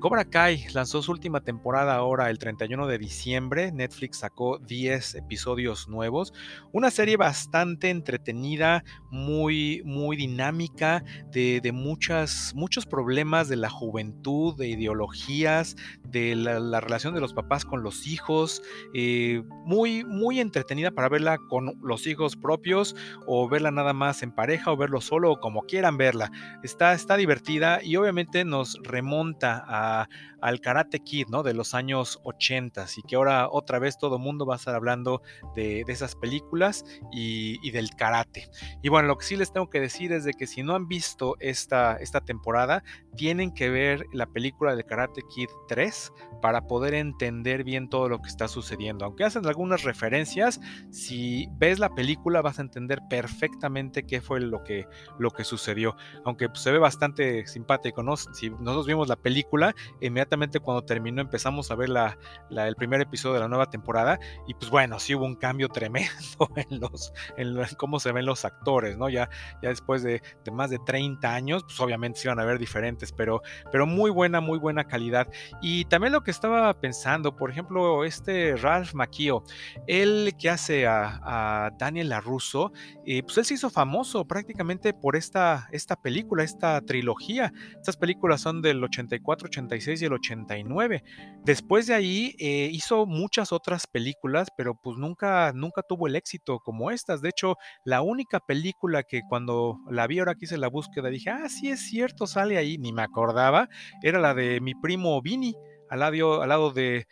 Cobra 0.00 0.24
Kai 0.24 0.66
lanzó 0.72 1.02
su 1.02 1.12
última 1.12 1.42
temporada 1.42 1.94
ahora 1.94 2.30
el 2.30 2.38
31 2.38 2.86
de 2.86 2.98
diciembre. 2.98 3.70
Netflix 3.70 4.18
sacó 4.18 4.58
10 4.58 5.16
episodios 5.16 5.88
nuevos. 5.88 6.32
Una 6.72 6.90
serie 6.90 7.18
bastante 7.18 7.90
entretenida, 7.90 8.82
muy, 9.10 9.82
muy 9.84 10.16
dinámica, 10.16 11.04
de, 11.30 11.60
de 11.60 11.72
muchas, 11.72 12.54
muchos 12.54 12.86
problemas 12.86 13.48
de 13.48 13.56
la 13.56 13.68
juventud, 13.68 14.56
de 14.56 14.68
ideologías, 14.68 15.76
de 16.02 16.34
la 16.34 16.80
relación 16.80 17.14
de 17.14 17.20
los 17.20 17.34
papás 17.34 17.66
con 17.66 17.82
los 17.82 18.06
hijos, 18.06 18.62
eh, 18.94 19.42
muy, 19.64 20.04
muy 20.04 20.40
entretenida 20.40 20.90
para 20.90 21.08
verla 21.08 21.38
con 21.48 21.78
los 21.82 22.06
hijos 22.06 22.36
propios 22.36 22.94
o 23.26 23.48
verla 23.48 23.70
nada 23.70 23.92
más 23.92 24.22
en 24.22 24.32
pareja 24.32 24.72
o 24.72 24.76
verlo 24.76 25.00
solo 25.00 25.32
o 25.32 25.40
como 25.40 25.62
quieran 25.62 25.96
verla. 25.96 26.30
Está, 26.62 26.92
está 26.94 27.16
divertida 27.16 27.82
y 27.82 27.96
obviamente 27.96 28.44
nos 28.44 28.78
remonta 28.82 30.06
al 30.40 30.60
Karate 30.60 31.00
Kid, 31.00 31.28
¿no? 31.28 31.42
De 31.42 31.54
los 31.54 31.74
años 31.74 32.20
80 32.24 32.86
y 32.96 33.02
que 33.02 33.16
ahora 33.16 33.48
otra 33.50 33.78
vez 33.78 33.98
todo 33.98 34.18
mundo 34.18 34.46
va 34.46 34.54
a 34.54 34.58
estar 34.58 34.74
hablando 34.74 35.22
de, 35.54 35.82
de 35.86 35.92
esas 35.92 36.14
películas 36.14 36.84
y, 37.12 37.58
y, 37.66 37.70
del 37.70 37.90
karate. 37.90 38.48
Y 38.82 38.88
bueno, 38.88 39.08
lo 39.08 39.16
que 39.16 39.24
sí 39.24 39.36
les 39.36 39.52
tengo 39.52 39.70
que 39.70 39.80
decir 39.80 40.12
es 40.12 40.24
de 40.24 40.32
que 40.32 40.46
si 40.46 40.62
no 40.62 40.74
han 40.74 40.88
visto 40.88 41.36
esta, 41.40 41.96
esta 41.96 42.20
temporada, 42.20 42.82
tienen 43.16 43.52
que 43.52 43.70
ver 43.70 44.04
la 44.12 44.26
película 44.26 44.76
de 44.76 44.84
Karate 44.84 45.22
Kid 45.34 45.48
3 45.68 46.12
para 46.42 46.66
poder 46.66 46.94
entender 46.94 47.64
bien 47.64 47.88
todo 47.88 48.08
lo 48.08 48.20
que 48.20 48.28
está 48.28 48.48
sucediendo. 48.48 48.75
Aunque 49.02 49.24
hacen 49.24 49.46
algunas 49.46 49.82
referencias, 49.82 50.60
si 50.90 51.48
ves 51.52 51.78
la 51.78 51.94
película 51.94 52.42
vas 52.42 52.58
a 52.58 52.62
entender 52.62 53.00
perfectamente 53.08 54.04
qué 54.04 54.20
fue 54.20 54.40
lo 54.40 54.62
que, 54.62 54.86
lo 55.18 55.30
que 55.30 55.44
sucedió. 55.44 55.96
Aunque 56.24 56.48
pues, 56.48 56.60
se 56.60 56.72
ve 56.72 56.78
bastante 56.78 57.46
simpático, 57.46 58.02
¿no? 58.02 58.16
Si 58.16 58.50
nosotros 58.50 58.86
vimos 58.86 59.08
la 59.08 59.16
película, 59.16 59.74
inmediatamente 60.00 60.60
cuando 60.60 60.84
terminó 60.84 61.22
empezamos 61.22 61.70
a 61.70 61.74
ver 61.74 61.88
la, 61.88 62.18
el 62.50 62.76
primer 62.76 63.00
episodio 63.00 63.34
de 63.34 63.40
la 63.40 63.48
nueva 63.48 63.70
temporada 63.70 64.18
y 64.46 64.54
pues 64.54 64.70
bueno, 64.70 64.98
sí 64.98 65.14
hubo 65.14 65.24
un 65.24 65.36
cambio 65.36 65.68
tremendo 65.76 66.10
en, 66.56 66.80
los, 66.80 67.12
en, 67.36 67.56
cómo 67.76 67.98
se 68.00 68.12
ven 68.12 68.26
los 68.26 68.44
actores, 68.44 68.96
¿no? 68.96 69.08
Ya, 69.08 69.28
ya 69.62 69.70
después 69.70 70.02
de, 70.02 70.22
de 70.44 70.50
más 70.50 70.70
de 70.70 70.78
30 70.78 71.32
años, 71.32 71.62
pues 71.64 71.80
obviamente 71.80 72.20
se 72.20 72.28
iban 72.28 72.40
a 72.40 72.44
ver 72.44 72.58
diferentes, 72.58 73.12
pero, 73.12 73.42
pero 73.72 73.86
muy 73.86 74.10
buena, 74.10 74.40
muy 74.40 74.58
buena 74.58 74.84
calidad. 74.84 75.28
Y 75.62 75.84
también 75.86 76.12
lo 76.12 76.22
que 76.22 76.30
estaba 76.30 76.72
pensando, 76.80 77.36
por 77.36 77.50
ejemplo, 77.50 78.04
este 78.04 78.56
Ralph 78.66 78.94
Macchio, 78.94 79.44
él 79.86 80.32
que 80.38 80.50
hace 80.50 80.86
a, 80.86 81.70
Daniel 81.78 82.08
LaRusso, 82.08 82.72
pues 83.04 83.38
él 83.38 83.44
se 83.44 83.54
hizo 83.54 83.70
famoso 83.70 84.26
prácticamente 84.26 84.92
por 84.92 85.14
esta, 85.16 85.68
esta 85.70 85.94
película, 85.96 86.42
esta 86.42 86.80
trilogía. 86.80 87.52
Estas 87.76 87.96
películas 87.96 88.40
son 88.40 88.62
del 88.62 88.82
84, 88.82 89.46
86 89.46 90.02
y 90.02 90.04
el 90.04 90.12
89. 90.14 91.04
Después 91.44 91.86
de 91.86 91.94
ahí 91.94 92.34
eh, 92.38 92.68
hizo 92.72 93.06
muchas 93.06 93.52
otras 93.52 93.86
películas, 93.86 94.48
pero 94.56 94.74
pues 94.74 94.98
nunca, 94.98 95.52
nunca 95.54 95.82
tuvo 95.82 96.08
el 96.08 96.16
éxito 96.16 96.58
como 96.58 96.90
estas. 96.90 97.22
De 97.22 97.28
hecho, 97.28 97.56
la 97.84 98.02
única 98.02 98.40
película 98.40 99.02
que 99.04 99.22
cuando 99.28 99.78
la 99.90 100.06
vi 100.06 100.18
ahora 100.18 100.34
que 100.34 100.46
hice 100.46 100.58
la 100.58 100.68
búsqueda 100.68 101.08
dije, 101.08 101.30
ah, 101.30 101.48
sí 101.48 101.70
es 101.70 101.80
cierto, 101.88 102.26
sale 102.26 102.56
ahí, 102.56 102.78
ni 102.78 102.92
me 102.92 103.02
acordaba, 103.02 103.68
era 104.02 104.18
la 104.18 104.34
de 104.34 104.60
mi 104.60 104.74
primo 104.74 105.22
Vini 105.22 105.54
al 105.88 106.00
lado, 106.00 106.42
al 106.42 106.48
lado 106.48 106.72
de, 106.72 107.06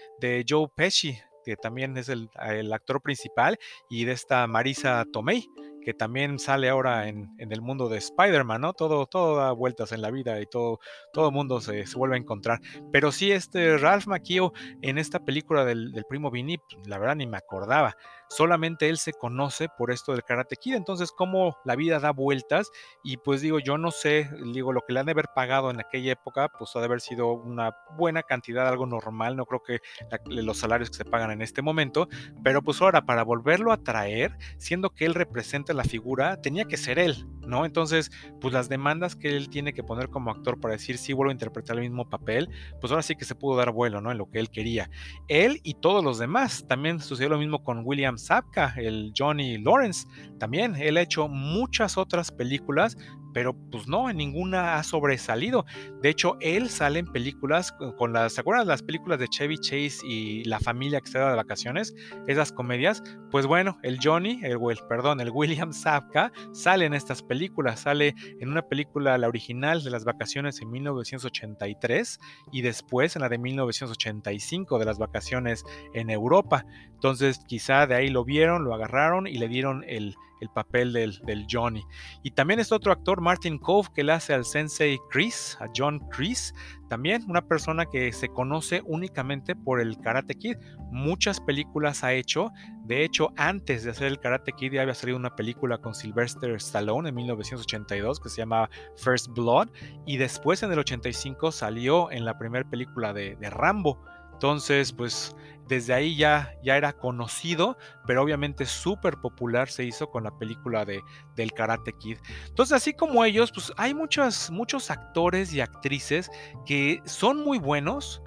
Joe 0.48 0.68
Pesci. 0.74 1.18
Que 1.44 1.56
también 1.56 1.96
es 1.96 2.08
el, 2.08 2.30
el 2.46 2.72
actor 2.72 3.00
principal, 3.02 3.58
y 3.88 4.04
de 4.04 4.12
esta 4.12 4.46
Marisa 4.46 5.04
Tomei, 5.12 5.48
que 5.84 5.94
también 5.94 6.38
sale 6.38 6.68
ahora 6.68 7.08
en, 7.08 7.30
el 7.38 7.60
mundo 7.60 7.88
de 7.88 7.98
Spider-Man, 7.98 8.60
¿no? 8.60 8.72
Todo, 8.72 9.06
todo 9.06 9.36
da 9.36 9.52
vueltas 9.52 9.92
en 9.92 10.02
la 10.02 10.10
vida 10.10 10.40
y 10.40 10.46
todo, 10.46 10.80
todo 11.12 11.30
mundo 11.30 11.60
se, 11.60 11.84
vuelve 11.94 12.16
a 12.16 12.18
encontrar. 12.18 12.58
Pero 12.90 13.12
sí, 13.12 13.30
este 13.30 13.76
Ralph 13.76 14.06
Macchio 14.06 14.52
en 14.82 14.98
esta 14.98 15.20
película 15.20 15.64
del, 15.64 15.92
del 15.92 16.04
primo 16.08 16.30
Vinny, 16.30 16.58
pues, 16.58 16.88
la 16.88 16.98
verdad 16.98 17.16
ni 17.16 17.26
me 17.26 17.36
acordaba 17.36 17.96
solamente 18.28 18.88
él 18.88 18.98
se 18.98 19.12
conoce 19.12 19.68
por 19.68 19.90
esto 19.90 20.12
del 20.12 20.24
Karate 20.24 20.56
Kid. 20.56 20.74
Entonces, 20.74 21.12
cómo 21.12 21.56
la 21.64 21.76
vida 21.76 21.98
da 22.00 22.10
vueltas 22.10 22.70
y 23.02 23.16
pues 23.18 23.40
digo, 23.40 23.58
yo 23.58 23.78
no 23.78 23.90
sé, 23.90 24.30
digo, 24.52 24.72
lo 24.72 24.82
que 24.82 24.92
le 24.92 25.00
han 25.00 25.06
de 25.06 25.12
haber 25.12 25.28
pagado 25.34 25.70
en 25.70 25.80
aquella 25.80 26.12
época, 26.12 26.50
pues 26.58 26.74
ha 26.76 26.80
de 26.80 26.86
haber 26.86 27.00
sido 27.00 27.32
una 27.32 27.76
buena 27.96 28.22
cantidad, 28.22 28.66
algo 28.68 28.86
normal, 28.86 29.36
no 29.36 29.46
creo 29.46 29.62
que 29.62 29.80
los 30.26 30.58
salarios 30.58 30.90
que 30.90 30.96
se 30.96 31.04
pagan 31.04 31.30
en 31.30 31.42
este 31.42 31.62
momento, 31.62 32.08
pero 32.42 32.62
pues 32.62 32.80
ahora 32.80 33.06
para 33.06 33.22
volverlo 33.22 33.72
a 33.72 33.78
traer, 33.78 34.36
siendo 34.58 34.90
que 34.90 35.04
él 35.04 35.14
representa 35.14 35.72
la 35.72 35.84
figura, 35.84 36.40
tenía 36.40 36.64
que 36.64 36.76
ser 36.76 36.98
él, 36.98 37.26
¿no? 37.46 37.64
Entonces, 37.64 38.10
pues 38.40 38.52
las 38.52 38.68
demandas 38.68 39.16
que 39.16 39.36
él 39.36 39.48
tiene 39.48 39.72
que 39.72 39.82
poner 39.82 40.08
como 40.08 40.30
actor 40.30 40.60
para 40.60 40.72
decir 40.74 40.98
si 40.98 41.12
vuelvo 41.12 41.30
a 41.30 41.32
interpretar 41.32 41.76
el 41.76 41.82
mismo 41.82 42.08
papel, 42.08 42.48
pues 42.80 42.90
ahora 42.90 43.02
sí 43.02 43.16
que 43.16 43.24
se 43.24 43.34
pudo 43.34 43.56
dar 43.56 43.70
vuelo, 43.70 44.00
¿no? 44.00 44.10
En 44.10 44.18
lo 44.18 44.30
que 44.30 44.38
él 44.38 44.50
quería. 44.50 44.90
Él 45.28 45.60
y 45.62 45.74
todos 45.74 46.04
los 46.04 46.18
demás. 46.18 46.66
También 46.66 47.00
sucedió 47.00 47.30
lo 47.30 47.38
mismo 47.38 47.62
con 47.62 47.82
William 47.84 48.13
Sapka, 48.18 48.74
el 48.76 49.12
Johnny 49.16 49.58
Lawrence. 49.58 50.06
También 50.38 50.76
él 50.76 50.96
ha 50.96 51.02
hecho 51.02 51.28
muchas 51.28 51.96
otras 51.98 52.30
películas, 52.30 52.96
pero 53.34 53.52
pues 53.70 53.86
no, 53.88 54.08
en 54.08 54.16
ninguna 54.16 54.76
ha 54.76 54.82
sobresalido. 54.84 55.66
De 56.00 56.08
hecho, 56.08 56.36
él 56.40 56.70
sale 56.70 57.00
en 57.00 57.06
películas 57.06 57.74
con 57.98 58.12
las, 58.12 58.34
¿se 58.34 58.40
acuerdan 58.40 58.68
las 58.68 58.82
películas 58.82 59.18
de 59.18 59.28
Chevy 59.28 59.58
Chase 59.58 59.98
y 60.06 60.44
la 60.44 60.60
familia 60.60 61.00
que 61.00 61.10
se 61.10 61.18
da 61.18 61.28
de 61.28 61.36
vacaciones? 61.36 61.94
Esas 62.28 62.52
comedias, 62.52 63.02
pues 63.30 63.46
bueno, 63.46 63.76
el 63.82 63.98
Johnny, 64.02 64.40
el, 64.44 64.58
perdón, 64.88 65.20
el 65.20 65.30
William 65.30 65.72
Sapka 65.72 66.32
sale 66.52 66.86
en 66.86 66.94
estas 66.94 67.22
películas, 67.22 67.80
sale 67.80 68.14
en 68.40 68.48
una 68.48 68.62
película, 68.62 69.18
la 69.18 69.28
original 69.28 69.82
de 69.82 69.90
las 69.90 70.04
vacaciones 70.04 70.60
en 70.62 70.70
1983 70.70 72.20
y 72.52 72.62
después 72.62 73.16
en 73.16 73.22
la 73.22 73.28
de 73.28 73.38
1985 73.38 74.78
de 74.78 74.84
las 74.84 74.98
vacaciones 74.98 75.64
en 75.92 76.08
Europa. 76.08 76.64
Entonces 76.92 77.40
quizá 77.48 77.88
de 77.88 77.96
ahí 77.96 78.08
lo 78.08 78.24
vieron, 78.24 78.64
lo 78.64 78.74
agarraron 78.74 79.26
y 79.26 79.38
le 79.38 79.48
dieron 79.48 79.84
el, 79.88 80.14
el 80.44 80.50
papel 80.50 80.92
del, 80.92 81.46
Johnny. 81.50 81.82
Y 82.22 82.30
también 82.30 82.60
es 82.60 82.72
otro 82.72 82.92
actor, 82.92 83.20
Martin 83.20 83.58
Cove, 83.58 83.88
que 83.94 84.04
le 84.04 84.12
hace 84.12 84.32
al 84.32 84.44
sensei 84.44 84.98
Chris, 85.10 85.58
a 85.60 85.66
John 85.74 86.00
Chris. 86.10 86.54
También 86.88 87.24
una 87.28 87.42
persona 87.42 87.86
que 87.86 88.12
se 88.12 88.28
conoce 88.28 88.82
únicamente 88.84 89.56
por 89.56 89.80
el 89.80 89.98
Karate 89.98 90.34
Kid. 90.34 90.56
Muchas 90.90 91.40
películas 91.40 92.04
ha 92.04 92.12
hecho. 92.12 92.50
De 92.84 93.04
hecho, 93.04 93.32
antes 93.36 93.84
de 93.84 93.90
hacer 93.90 94.06
el 94.06 94.20
Karate 94.20 94.52
Kid 94.52 94.76
había 94.76 94.94
salido 94.94 95.18
una 95.18 95.34
película 95.34 95.78
con 95.78 95.94
Sylvester 95.94 96.50
Stallone 96.52 97.08
en 97.08 97.14
1982 97.14 98.20
que 98.20 98.28
se 98.28 98.36
llama 98.36 98.68
First 98.96 99.28
Blood. 99.30 99.68
Y 100.06 100.18
después 100.18 100.62
en 100.62 100.72
el 100.72 100.78
85 100.78 101.52
salió 101.52 102.10
en 102.10 102.24
la 102.24 102.38
primera 102.38 102.68
película 102.68 103.12
de, 103.12 103.36
de 103.36 103.50
Rambo. 103.50 103.98
Entonces, 104.34 104.92
pues 104.92 105.34
desde 105.68 105.94
ahí 105.94 106.16
ya, 106.16 106.54
ya 106.62 106.76
era 106.76 106.92
conocido, 106.92 107.76
pero 108.06 108.22
obviamente 108.22 108.66
súper 108.66 109.18
popular 109.18 109.68
se 109.68 109.84
hizo 109.84 110.10
con 110.10 110.24
la 110.24 110.36
película 110.38 110.84
de, 110.84 111.02
del 111.36 111.52
Karate 111.52 111.92
Kid. 111.92 112.18
Entonces, 112.48 112.72
así 112.74 112.94
como 112.94 113.24
ellos, 113.24 113.52
pues 113.52 113.72
hay 113.76 113.94
muchos, 113.94 114.50
muchos 114.50 114.90
actores 114.90 115.52
y 115.52 115.60
actrices 115.60 116.30
que 116.66 117.00
son 117.04 117.42
muy 117.42 117.58
buenos 117.58 118.22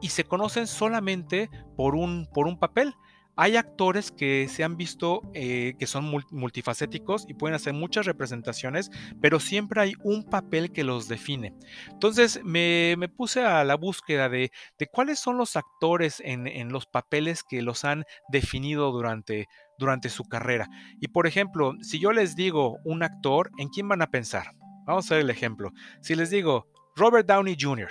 y 0.00 0.08
se 0.08 0.24
conocen 0.24 0.66
solamente 0.66 1.50
por 1.76 1.94
un, 1.94 2.28
por 2.32 2.46
un 2.46 2.58
papel. 2.58 2.94
Hay 3.42 3.56
actores 3.56 4.12
que 4.12 4.48
se 4.50 4.64
han 4.64 4.76
visto 4.76 5.22
eh, 5.32 5.72
que 5.78 5.86
son 5.86 6.04
multifacéticos 6.30 7.24
y 7.26 7.32
pueden 7.32 7.54
hacer 7.54 7.72
muchas 7.72 8.04
representaciones, 8.04 8.90
pero 9.22 9.40
siempre 9.40 9.80
hay 9.80 9.94
un 10.02 10.26
papel 10.26 10.72
que 10.72 10.84
los 10.84 11.08
define. 11.08 11.54
Entonces 11.88 12.44
me, 12.44 12.98
puse 13.16 13.42
a 13.42 13.64
la 13.64 13.76
búsqueda 13.76 14.28
de, 14.28 14.52
cuáles 14.92 15.20
son 15.20 15.38
los 15.38 15.56
actores 15.56 16.20
en, 16.22 16.68
los 16.70 16.84
papeles 16.84 17.42
que 17.42 17.62
los 17.62 17.86
han 17.86 18.04
definido 18.28 18.92
durante, 18.92 19.46
durante 19.78 20.10
su 20.10 20.24
carrera. 20.24 20.68
Y 21.00 21.08
por 21.08 21.26
ejemplo, 21.26 21.72
si 21.80 21.98
yo 21.98 22.12
les 22.12 22.36
digo 22.36 22.76
un 22.84 23.02
actor, 23.02 23.50
¿en 23.56 23.70
quién 23.70 23.88
van 23.88 24.02
a 24.02 24.10
pensar? 24.10 24.52
Vamos 24.84 25.10
a 25.10 25.14
ver 25.14 25.24
el 25.24 25.30
ejemplo. 25.30 25.72
Si 26.02 26.14
les 26.14 26.28
digo 26.28 26.66
Robert 26.94 27.26
Downey 27.26 27.56
Jr., 27.58 27.88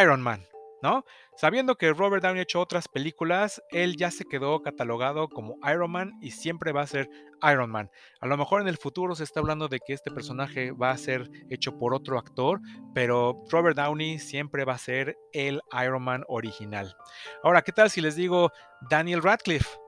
Iron 0.00 0.22
Man, 0.22 0.44
¿no? 0.84 1.06
Sabiendo 1.34 1.76
que 1.76 1.94
Robert 1.94 2.22
Downey 2.22 2.40
ha 2.40 2.42
hecho 2.42 2.60
otras 2.60 2.88
películas, 2.88 3.62
él 3.70 3.96
ya 3.96 4.10
se 4.10 4.26
quedó 4.26 4.60
catalogado 4.60 5.30
como 5.30 5.56
Iron 5.66 5.90
Man 5.90 6.12
y 6.20 6.32
siempre 6.32 6.72
va 6.72 6.82
a 6.82 6.86
ser 6.86 7.08
Iron 7.50 7.70
Man. 7.70 7.90
A 8.20 8.26
lo 8.26 8.36
mejor 8.36 8.60
en 8.60 8.68
el 8.68 8.76
futuro 8.76 9.14
se 9.14 9.24
está 9.24 9.40
hablando 9.40 9.68
de 9.68 9.80
que 9.80 9.94
este 9.94 10.10
personaje 10.10 10.72
va 10.72 10.90
a 10.90 10.98
ser 10.98 11.30
hecho 11.48 11.78
por 11.78 11.94
otro 11.94 12.18
actor, 12.18 12.60
pero 12.94 13.42
Robert 13.50 13.78
Downey 13.78 14.18
siempre 14.18 14.66
va 14.66 14.74
a 14.74 14.78
ser 14.78 15.16
el 15.32 15.62
Iron 15.82 16.02
Man 16.02 16.22
original. 16.28 16.94
Ahora, 17.42 17.62
¿qué 17.62 17.72
tal 17.72 17.88
si 17.88 18.02
les 18.02 18.14
digo 18.14 18.50
Daniel 18.90 19.22
Radcliffe? 19.22 19.78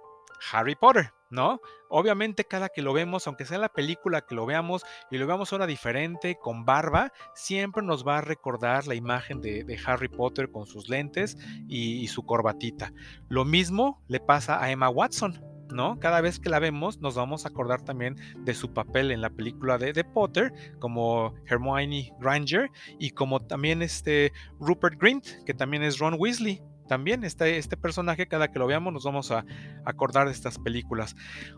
Harry 0.50 0.76
Potter. 0.76 1.12
¿no? 1.30 1.60
Obviamente 1.88 2.44
cada 2.44 2.68
que 2.68 2.82
lo 2.82 2.92
vemos, 2.92 3.26
aunque 3.26 3.44
sea 3.44 3.58
la 3.58 3.68
película 3.68 4.22
que 4.22 4.34
lo 4.34 4.46
veamos 4.46 4.82
y 5.10 5.18
lo 5.18 5.26
veamos 5.26 5.52
ahora 5.52 5.66
diferente, 5.66 6.36
con 6.40 6.64
barba, 6.64 7.12
siempre 7.34 7.82
nos 7.82 8.06
va 8.06 8.18
a 8.18 8.22
recordar 8.22 8.86
la 8.86 8.94
imagen 8.94 9.40
de, 9.40 9.76
Harry 9.86 10.08
Potter 10.08 10.50
con 10.50 10.66
sus 10.66 10.88
lentes 10.88 11.36
y, 11.68 12.06
su 12.08 12.24
corbatita. 12.24 12.92
Lo 13.28 13.44
mismo 13.44 14.02
le 14.08 14.20
pasa 14.20 14.62
a 14.62 14.70
Emma 14.70 14.88
Watson. 14.88 15.40
¿no? 15.72 15.98
Cada 15.98 16.20
vez 16.20 16.38
que 16.38 16.48
la 16.48 16.60
vemos 16.60 17.00
nos 17.00 17.16
vamos 17.16 17.44
a 17.44 17.48
acordar 17.48 17.82
también 17.82 18.14
de 18.38 18.54
su 18.54 18.72
papel 18.72 19.10
en 19.10 19.20
la 19.20 19.30
película 19.30 19.78
de, 19.78 19.92
de 19.92 20.04
Potter 20.04 20.52
como 20.78 21.34
Hermione 21.46 22.12
Granger 22.20 22.70
y 23.00 23.10
como 23.10 23.42
también 23.42 23.82
este 23.82 24.32
Rupert 24.60 24.96
Grint, 25.00 25.26
que 25.44 25.54
también 25.54 25.82
es 25.82 25.98
Ron 25.98 26.14
Weasley, 26.18 26.62
también 26.86 27.24
este, 27.24 27.58
este 27.58 27.76
personaje, 27.76 28.28
cada 28.28 28.50
que 28.50 28.58
lo 28.58 28.66
veamos, 28.66 28.92
nos 28.92 29.04
vamos 29.04 29.30
a 29.30 29.44
acordar 29.84 30.26
de 30.26 30.32
estas 30.32 30.58
películas. 30.58 31.16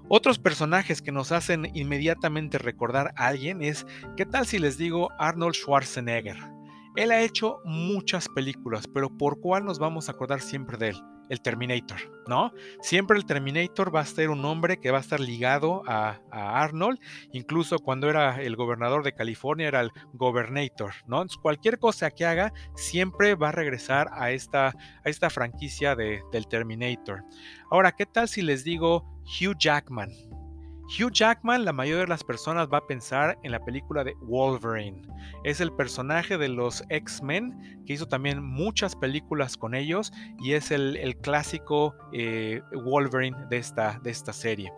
Otros 0.09 0.39
personajes 0.39 1.03
que 1.03 1.13
nos 1.13 1.33
hacen 1.33 1.71
inmediatamente 1.75 2.59
recordar 2.59 3.13
a 3.17 3.27
alguien 3.29 3.63
es, 3.63 3.87
¿qué 4.17 4.27
tal 4.27 4.47
si 4.47 4.59
les 4.59 4.79
digo 4.79 5.11
Arnold 5.19 5.55
Schwarzenegger? 5.55 6.39
Él 6.97 7.13
ha 7.13 7.21
hecho 7.21 7.61
muchas 7.65 8.29
películas, 8.29 8.87
pero 8.93 9.17
¿por 9.17 9.41
cuál 9.41 9.65
nos 9.65 9.79
vamos 9.79 10.09
a 10.09 10.13
acordar 10.13 10.41
siempre 10.41 10.77
de 10.77 10.89
él? 10.89 11.03
El 11.29 11.41
Terminator, 11.41 11.99
¿no? 12.27 12.53
Siempre 12.81 13.17
el 13.17 13.27
Terminator 13.27 13.95
va 13.95 14.01
a 14.01 14.07
ser 14.07 14.31
un 14.31 14.45
hombre 14.45 14.79
que 14.79 14.91
va 14.91 14.99
a 14.99 15.01
estar 15.01 15.21
ligado 15.21 15.83
a, 15.87 16.21
Arnold, 16.31 16.99
incluso 17.33 17.79
cuando 17.79 18.09
era 18.09 18.41
el 18.41 18.57
gobernador 18.57 19.03
de 19.03 19.13
California 19.13 19.69
era 19.69 19.81
el 19.81 19.91
Governator, 20.13 20.93
¿no? 21.07 21.25
cualquier 21.43 21.79
cosa 21.79 22.11
que 22.11 22.25
haga 22.25 22.53
siempre 22.75 23.35
va 23.35 23.49
a 23.49 23.53
regresar 23.53 24.09
a 24.13 24.31
esta, 24.31 24.69
a 24.69 25.09
esta 25.09 25.31
franquicia 25.31 25.95
de, 25.95 26.23
del 26.33 26.47
Terminator. 26.47 27.25
Ahora, 27.71 27.93
¿qué 27.93 28.07
tal 28.07 28.29
si 28.29 28.43
les 28.43 28.65
digo 28.65 29.05
Hugh 29.25 29.57
Jackman? 29.59 30.28
Hugh 30.89 31.13
Jackman, 31.13 31.67
la 31.67 31.75
mayoría 31.75 32.01
de 32.01 32.09
las 32.09 32.25
personas 32.25 32.67
va 32.73 32.79
a 32.79 32.87
pensar 32.87 33.39
en 33.43 33.53
la 33.53 33.63
película 33.63 34.05
de 34.05 34.15
Wolverine. 34.23 35.03
Es 35.45 35.61
el 35.61 35.71
personaje 35.71 36.39
de 36.39 36.49
los 36.49 36.83
X-Men 36.89 37.85
que 37.85 37.93
hizo 37.93 38.07
también 38.07 38.43
muchas 38.43 38.97
películas 38.97 39.59
con 39.59 39.75
ellos 39.75 40.11
y 40.41 40.55
es 40.55 40.71
el, 40.71 41.15
clásico 41.21 41.95
eh, 42.15 42.63
Wolverine 42.73 43.37
de 43.51 43.59
esta, 43.59 44.01
de 44.03 44.11
esta 44.11 44.33
serie. 44.33 44.73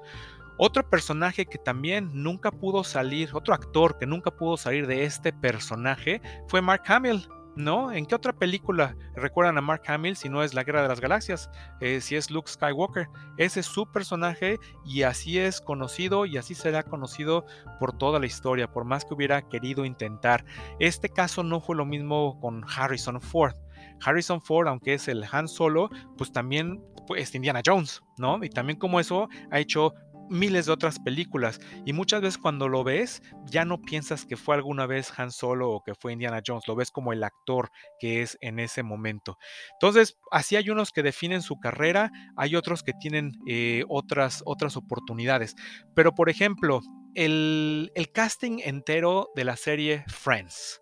Otro 0.59 0.83
personaje 0.91 1.47
que 1.47 1.59
también 1.59 2.11
nunca 2.13 2.51
pudo 2.51 2.83
salir, 2.83 3.31
otro 3.33 3.55
actor 3.55 3.97
que 3.97 4.05
nunca 4.05 4.33
pudo 4.33 4.57
salir 4.57 4.89
de 4.89 5.05
este 5.05 5.33
personaje 5.33 6.21
fue 6.49 6.61
Mark 6.61 6.83
Hamill. 6.87 7.27
¿No? 7.57 7.93
¿En 7.93 8.07
qué 8.07 8.15
otra 8.15 8.33
película 8.33 8.97
recuerdan 9.15 9.59
a 9.59 9.61
Mark 9.61 9.83
Hamill 9.87 10.17
si 10.17 10.29
no 10.29 10.43
es 10.43 10.55
La 10.55 10.65
Guerra 10.65 10.83
de 10.83 10.89
las 10.89 11.01
Galaxias? 11.01 11.51
Eh, 11.81 12.01
si 12.01 12.17
es 12.17 12.31
Luke 12.31 12.51
Skywalker. 12.51 13.09
Ese 13.37 13.61
es 13.61 13.67
su 13.67 13.91
personaje 13.91 14.59
y 14.85 15.03
así 15.03 15.39
es 15.39 15.61
conocido 15.61 16.27
y 16.27 16.37
así 16.37 16.55
será 16.55 16.83
conocido 16.83 17.45
por 17.79 17.97
toda 17.97 18.19
la 18.19 18.27
historia, 18.27 18.71
por 18.71 18.85
más 18.85 19.05
que 19.05 19.15
hubiera 19.15 19.43
querido 19.43 19.85
intentar. 19.85 20.45
Este 20.79 21.09
caso 21.09 21.43
no 21.43 21.61
fue 21.61 21.77
lo 21.77 21.85
mismo 21.85 22.39
con 22.41 22.65
Harrison 22.69 23.21
Ford. 23.21 23.55
Harrison 24.03 24.41
Ford, 24.41 24.69
aunque 24.69 24.95
es 24.95 25.09
el 25.09 25.25
Han 25.31 25.49
Solo, 25.49 25.91
pues 26.17 26.33
también 26.33 26.83
es 27.17 27.35
Indiana 27.35 27.63
Jones, 27.65 28.03
¿no? 28.19 28.43
Y 28.43 28.51
también 28.51 28.79
como 28.79 29.01
eso 29.01 29.29
ha 29.51 29.59
hecho 29.59 29.95
miles 30.31 30.67
de 30.67 30.73
otras 30.73 30.99
películas 30.99 31.61
y 31.85 31.93
muchas 31.93 32.23
veces 32.23 32.39
cuando 32.39 32.69
lo 32.69 32.85
ves 32.85 33.23
ya 33.47 33.65
no 33.65 33.83
piensas 33.83 34.25
que 34.25 34.37
fue 34.37 34.55
alguna 34.55 34.87
vez 34.87 35.13
Han 35.19 35.31
Solo 35.31 35.71
o 35.71 35.83
que 35.83 35.95
fue 35.95 36.13
Indiana 36.13 36.41
Jones, 36.47 36.67
lo 36.67 36.77
ves 36.77 36.91
como 36.91 37.13
el 37.13 37.23
actor 37.23 37.71
que 37.99 38.23
es 38.23 38.39
en 38.41 38.59
ese 38.59 38.83
momento. 38.83 39.37
Entonces, 39.75 40.17
así 40.31 40.57
hay 40.57 40.71
unos 40.71 40.93
que 40.93 41.03
definen 41.03 41.43
su 41.43 41.59
carrera, 41.59 42.11
hay 42.37 42.57
otros 42.57 42.83
que 42.83 42.93
tienen 42.93 43.33
eh, 43.47 43.85
otras, 43.89 44.43
otras 44.47 44.77
oportunidades. 44.77 45.57
Pero, 45.95 46.15
por 46.15 46.31
ejemplo, 46.31 46.81
el, 47.15 47.91
el 47.95 48.13
casting 48.13 48.61
entero 48.63 49.29
de 49.35 49.45
la 49.45 49.57
serie 49.57 50.05
Friends. 50.09 50.81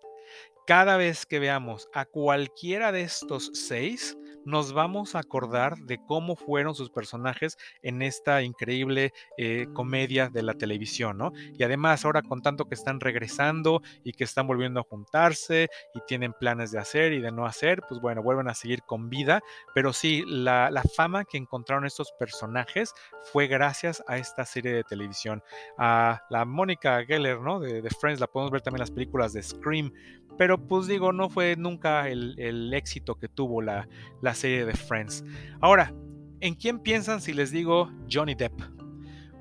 Cada 0.67 0.97
vez 0.97 1.25
que 1.25 1.39
veamos 1.39 1.87
a 1.93 2.05
cualquiera 2.05 2.91
de 2.91 3.01
estos 3.01 3.49
seis, 3.53 4.15
nos 4.45 4.73
vamos 4.73 5.15
a 5.15 5.19
acordar 5.19 5.77
de 5.77 5.99
cómo 6.05 6.35
fueron 6.35 6.75
sus 6.75 6.89
personajes 6.89 7.57
en 7.81 8.01
esta 8.01 8.41
increíble 8.41 9.13
eh, 9.37 9.67
comedia 9.73 10.29
de 10.29 10.43
la 10.43 10.53
televisión, 10.53 11.17
¿no? 11.17 11.31
Y 11.57 11.63
además 11.63 12.05
ahora 12.05 12.21
con 12.21 12.41
tanto 12.41 12.65
que 12.65 12.75
están 12.75 12.99
regresando 12.99 13.81
y 14.03 14.13
que 14.13 14.23
están 14.23 14.47
volviendo 14.47 14.79
a 14.79 14.83
juntarse 14.83 15.69
y 15.93 15.99
tienen 16.07 16.33
planes 16.33 16.71
de 16.71 16.79
hacer 16.79 17.13
y 17.13 17.19
de 17.19 17.31
no 17.31 17.45
hacer, 17.45 17.81
pues 17.87 18.01
bueno, 18.01 18.23
vuelven 18.23 18.47
a 18.47 18.53
seguir 18.53 18.83
con 18.83 19.09
vida, 19.09 19.41
pero 19.73 19.93
sí, 19.93 20.23
la, 20.27 20.69
fama 20.95 21.25
que 21.25 21.37
encontraron 21.37 21.85
estos 21.85 22.11
personajes 22.13 22.93
fue 23.31 23.47
gracias 23.47 24.03
a 24.07 24.17
esta 24.17 24.45
serie 24.45 24.73
de 24.73 24.83
televisión. 24.83 25.43
A 25.77 26.21
la 26.29 26.45
Mónica 26.45 27.03
Geller, 27.05 27.39
¿no? 27.39 27.59
De, 27.59 27.81
de 27.81 27.89
Friends, 27.89 28.19
la 28.19 28.27
podemos 28.27 28.51
ver 28.51 28.61
también 28.61 28.79
en 28.79 28.87
las 28.87 28.91
películas 28.91 29.33
de 29.33 29.43
Scream, 29.43 29.91
pero 30.39 30.57
pues 30.57 30.87
digo, 30.87 31.11
no 31.11 31.29
fue 31.29 31.57
nunca 31.57 32.07
el, 32.07 32.73
éxito 32.73 33.15
que 33.15 33.27
tuvo 33.27 33.61
la, 33.61 33.89
la 34.21 34.33
serie 34.33 34.63
de 34.63 34.71
Friends. 34.71 35.25
Ahora, 35.59 35.93
¿en 36.39 36.55
quién 36.55 36.79
piensan 36.79 37.19
si 37.19 37.33
les 37.33 37.51
digo 37.51 37.91
Johnny 38.09 38.35
Depp? 38.35 38.78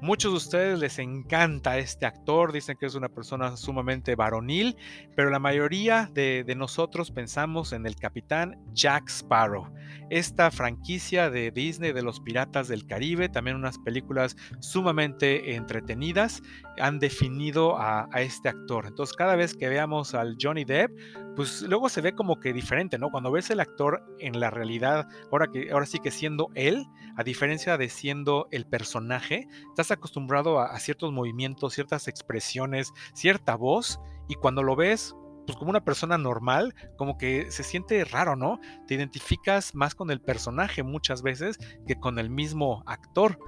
Muchos 0.01 0.31
de 0.31 0.37
ustedes 0.37 0.79
les 0.79 1.01
encanta 1.01 1.77
este 1.79 2.07
actor, 2.07 2.53
dicen 2.53 2.77
que 2.79 2.87
es 2.87 2.95
una 2.95 3.09
persona 3.09 3.57
sumamente 3.57 4.15
varonil, 4.15 4.77
pero 5.17 5.29
la 5.29 5.41
mayoría 5.41 6.09
de, 6.15 6.45
nosotros 6.57 7.11
pensamos 7.11 7.73
en 7.73 7.85
el 7.85 7.97
capitán 7.97 8.63
Jack 8.73 9.09
Sparrow. 9.09 9.73
Esta 10.09 10.53
franquicia 10.53 11.31
de 11.31 11.51
Disney 11.51 11.93
de 11.93 12.03
los 12.03 12.21
Piratas 12.21 12.69
del 12.69 12.87
Caribe, 12.87 13.29
también 13.29 13.57
unas 13.57 13.79
películas 13.79 14.37
sumamente 14.61 15.57
entretenidas, 15.57 16.43
han 16.81 17.01
definido 17.01 17.77
a, 17.77 18.09
a 18.13 18.23
este 18.23 18.49
actor. 18.49 18.87
Entonces 18.87 19.17
cada 19.17 19.35
vez 19.35 19.55
que 19.55 19.69
veamos 19.69 20.15
al 20.15 20.37
Johnny 20.41 20.65
Depp, 20.65 20.93
pues 21.38 21.62
luego 21.62 21.88
se 21.88 22.01
ve 22.01 22.16
como 22.16 22.40
que 22.40 22.53
diferente, 22.53 22.98
¿no? 22.98 23.12
Cuando 23.12 23.31
ves 23.31 23.48
el 23.51 23.61
actor 23.61 24.03
en 24.18 24.40
la 24.40 24.51
realidad, 24.51 25.07
ahora, 25.31 25.46
que, 25.46 25.70
ahora 25.70 25.87
sí 25.87 26.01
que 26.01 26.11
siendo 26.11 26.51
él, 26.57 26.88
a 27.16 27.22
diferencia 27.22 27.79
de 27.79 27.88
siendo 27.88 28.48
el 28.51 28.66
personaje, 28.66 29.46
estás 29.68 29.92
acostumbrado 29.92 30.59
a, 30.59 30.77
ciertos 30.81 31.12
movimientos, 31.12 31.74
ciertas 31.74 32.09
expresiones, 32.09 32.92
cierta 33.14 33.55
voz, 33.55 34.01
y 34.27 34.35
cuando 34.35 34.64
lo 34.64 34.74
ves, 34.74 35.14
pues 35.46 35.57
como 35.57 35.70
una 35.70 35.85
persona 35.85 36.18
normal, 36.18 36.74
como 36.96 37.16
que 37.16 37.53
se 37.53 37.62
siente 37.62 38.05
raro, 38.05 38.35
¿no? 38.35 38.59
Te 38.88 38.94
identificas 38.94 39.77
más 39.77 39.94
con 39.94 40.11
el 40.11 40.20
personaje 40.20 40.83
muchas 40.83 41.22
veces 41.22 41.57
que 41.87 42.01
con 42.01 42.18
el 42.18 42.31
mismo 42.31 42.83
actor. 42.85 43.38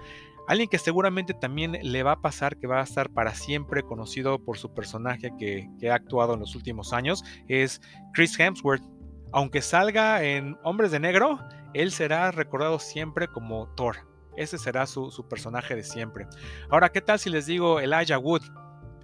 Alguien 0.50 0.68
que 0.68 0.78
seguramente 0.78 1.32
también 1.32 1.78
le 1.80 2.02
va 2.02 2.10
a 2.10 2.20
pasar 2.22 2.56
que 2.56 2.66
va 2.66 2.80
a 2.80 2.82
estar 2.82 3.08
para 3.08 3.36
siempre 3.36 3.84
conocido 3.84 4.44
por 4.44 4.58
su 4.58 4.74
personaje 4.74 5.30
que, 5.38 5.70
ha 5.88 5.94
actuado 5.94 6.34
en 6.34 6.40
los 6.40 6.56
últimos 6.56 6.92
años 6.92 7.22
es 7.46 7.80
Chris 8.14 8.36
Hemsworth. 8.36 8.82
Aunque 9.30 9.62
salga 9.62 10.24
en 10.24 10.56
Hombres 10.64 10.90
de 10.90 10.98
Negro, 10.98 11.38
él 11.72 11.92
será 11.92 12.32
recordado 12.32 12.80
siempre 12.80 13.28
como 13.28 13.68
Thor. 13.76 13.98
Ese 14.36 14.58
será 14.58 14.86
su, 14.86 15.12
su 15.12 15.28
personaje 15.28 15.76
de 15.76 15.84
siempre. 15.84 16.26
Ahora, 16.68 16.88
¿qué 16.88 17.00
tal 17.00 17.20
si 17.20 17.30
les 17.30 17.46
digo 17.46 17.78
Elijah 17.78 18.18
Wood? 18.18 18.42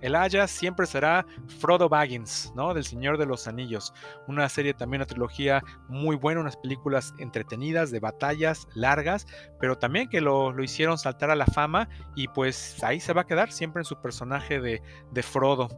El 0.00 0.14
Aya 0.14 0.46
siempre 0.46 0.86
será 0.86 1.26
Frodo 1.58 1.88
Baggins, 1.88 2.52
¿no? 2.54 2.74
Del 2.74 2.84
Señor 2.84 3.18
de 3.18 3.26
los 3.26 3.48
Anillos. 3.48 3.92
Una 4.26 4.48
serie 4.48 4.74
también, 4.74 5.00
una 5.00 5.06
trilogía 5.06 5.62
muy 5.88 6.16
buena, 6.16 6.40
unas 6.40 6.56
películas 6.56 7.14
entretenidas, 7.18 7.90
de 7.90 8.00
batallas 8.00 8.68
largas, 8.74 9.26
pero 9.60 9.76
también 9.76 10.08
que 10.08 10.20
lo, 10.20 10.54
hicieron 10.62 10.98
saltar 10.98 11.30
a 11.30 11.36
la 11.36 11.46
fama 11.46 11.88
y 12.14 12.28
pues 12.28 12.82
ahí 12.82 13.00
se 13.00 13.12
va 13.12 13.22
a 13.22 13.26
quedar 13.26 13.52
siempre 13.52 13.80
en 13.80 13.84
su 13.84 14.00
personaje 14.00 14.60
de, 14.60 14.82
de 15.12 15.22
Frodo. 15.22 15.68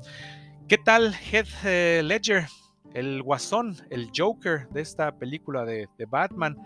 ¿Qué 0.69 0.79
tal 0.79 1.15
Heath 1.15 1.49
eh, 1.65 2.03
Ledger? 2.05 2.47
El 2.95 3.23
guasón, 3.23 3.77
el 3.91 4.11
Joker 4.17 4.69
de 4.71 4.81
esta 4.81 5.17
película 5.19 5.65
de, 5.65 5.89
de 5.99 6.07
Batman. 6.07 6.57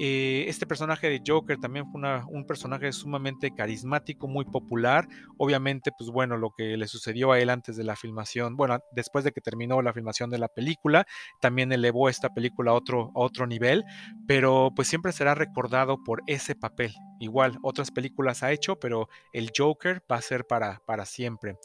Eh, 0.00 0.46
este 0.48 0.66
personaje 0.66 1.08
de 1.08 1.22
Joker 1.24 1.58
también 1.58 1.86
fue 1.90 2.00
un 2.28 2.46
personaje 2.46 2.92
sumamente 2.92 3.50
carismático, 3.54 4.26
muy 4.26 4.44
popular. 4.44 5.06
Obviamente, 5.38 5.90
pues 5.96 6.10
bueno, 6.10 6.36
lo 6.36 6.50
que 6.56 6.76
le 6.76 6.88
sucedió 6.88 7.32
a 7.32 7.38
él 7.38 7.50
antes 7.50 7.76
de 7.76 7.84
la 7.84 7.96
filmación, 7.96 8.56
bueno, 8.56 8.78
después 8.92 9.24
de 9.24 9.32
que 9.32 9.40
terminó 9.40 9.82
la 9.82 9.92
filmación 9.92 10.30
de 10.30 10.38
la 10.38 10.48
película, 10.48 11.06
también 11.40 11.72
elevó 11.72 12.08
esta 12.08 12.30
película 12.30 12.72
a 12.72 12.74
otro, 12.74 13.10
a 13.14 13.20
otro 13.20 13.46
nivel, 13.46 13.84
pero 14.26 14.70
pues 14.74 14.88
siempre 14.88 15.12
será 15.12 15.34
recordado 15.34 16.02
por 16.04 16.22
ese 16.26 16.54
papel. 16.54 16.92
Igual, 17.20 17.58
otras 17.62 17.90
películas 17.90 18.42
ha 18.42 18.52
hecho, 18.52 18.76
pero 18.76 19.08
el 19.32 19.50
Joker 19.56 20.02
va 20.10 20.16
a 20.16 20.22
ser 20.22 20.44
para, 20.46 20.80
para 20.86 21.04
siempre. 21.06 21.56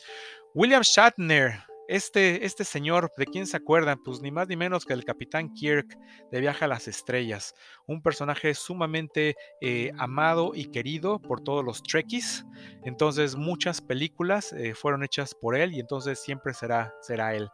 William 0.53 0.81
Shatner, 0.81 1.63
este, 1.89 2.45
este 2.45 2.65
señor, 2.65 3.11
¿de 3.17 3.25
quién 3.25 3.47
se 3.47 3.57
acuerdan? 3.57 3.97
Pues 4.03 4.21
ni 4.21 4.29
más 4.29 4.47
ni 4.47 4.55
menos 4.55 4.85
que 4.85 4.93
el 4.93 5.03
capitán 5.03 5.51
Kirk 5.55 5.97
de 6.31 6.39
Viaja 6.39 6.65
a 6.65 6.67
las 6.67 6.87
Estrellas, 6.87 7.55
un 7.87 8.03
personaje 8.03 8.53
sumamente 8.53 9.35
eh, 9.59 9.91
amado 9.97 10.51
y 10.53 10.65
querido 10.65 11.19
por 11.19 11.41
todos 11.41 11.65
los 11.65 11.81
Trekkies. 11.81 12.45
Entonces 12.85 13.35
muchas 13.35 13.81
películas 13.81 14.53
eh, 14.53 14.75
fueron 14.75 15.03
hechas 15.03 15.33
por 15.33 15.55
él 15.55 15.73
y 15.73 15.79
entonces 15.79 16.19
siempre 16.19 16.53
será, 16.53 16.93
será 17.01 17.33
él. 17.33 17.49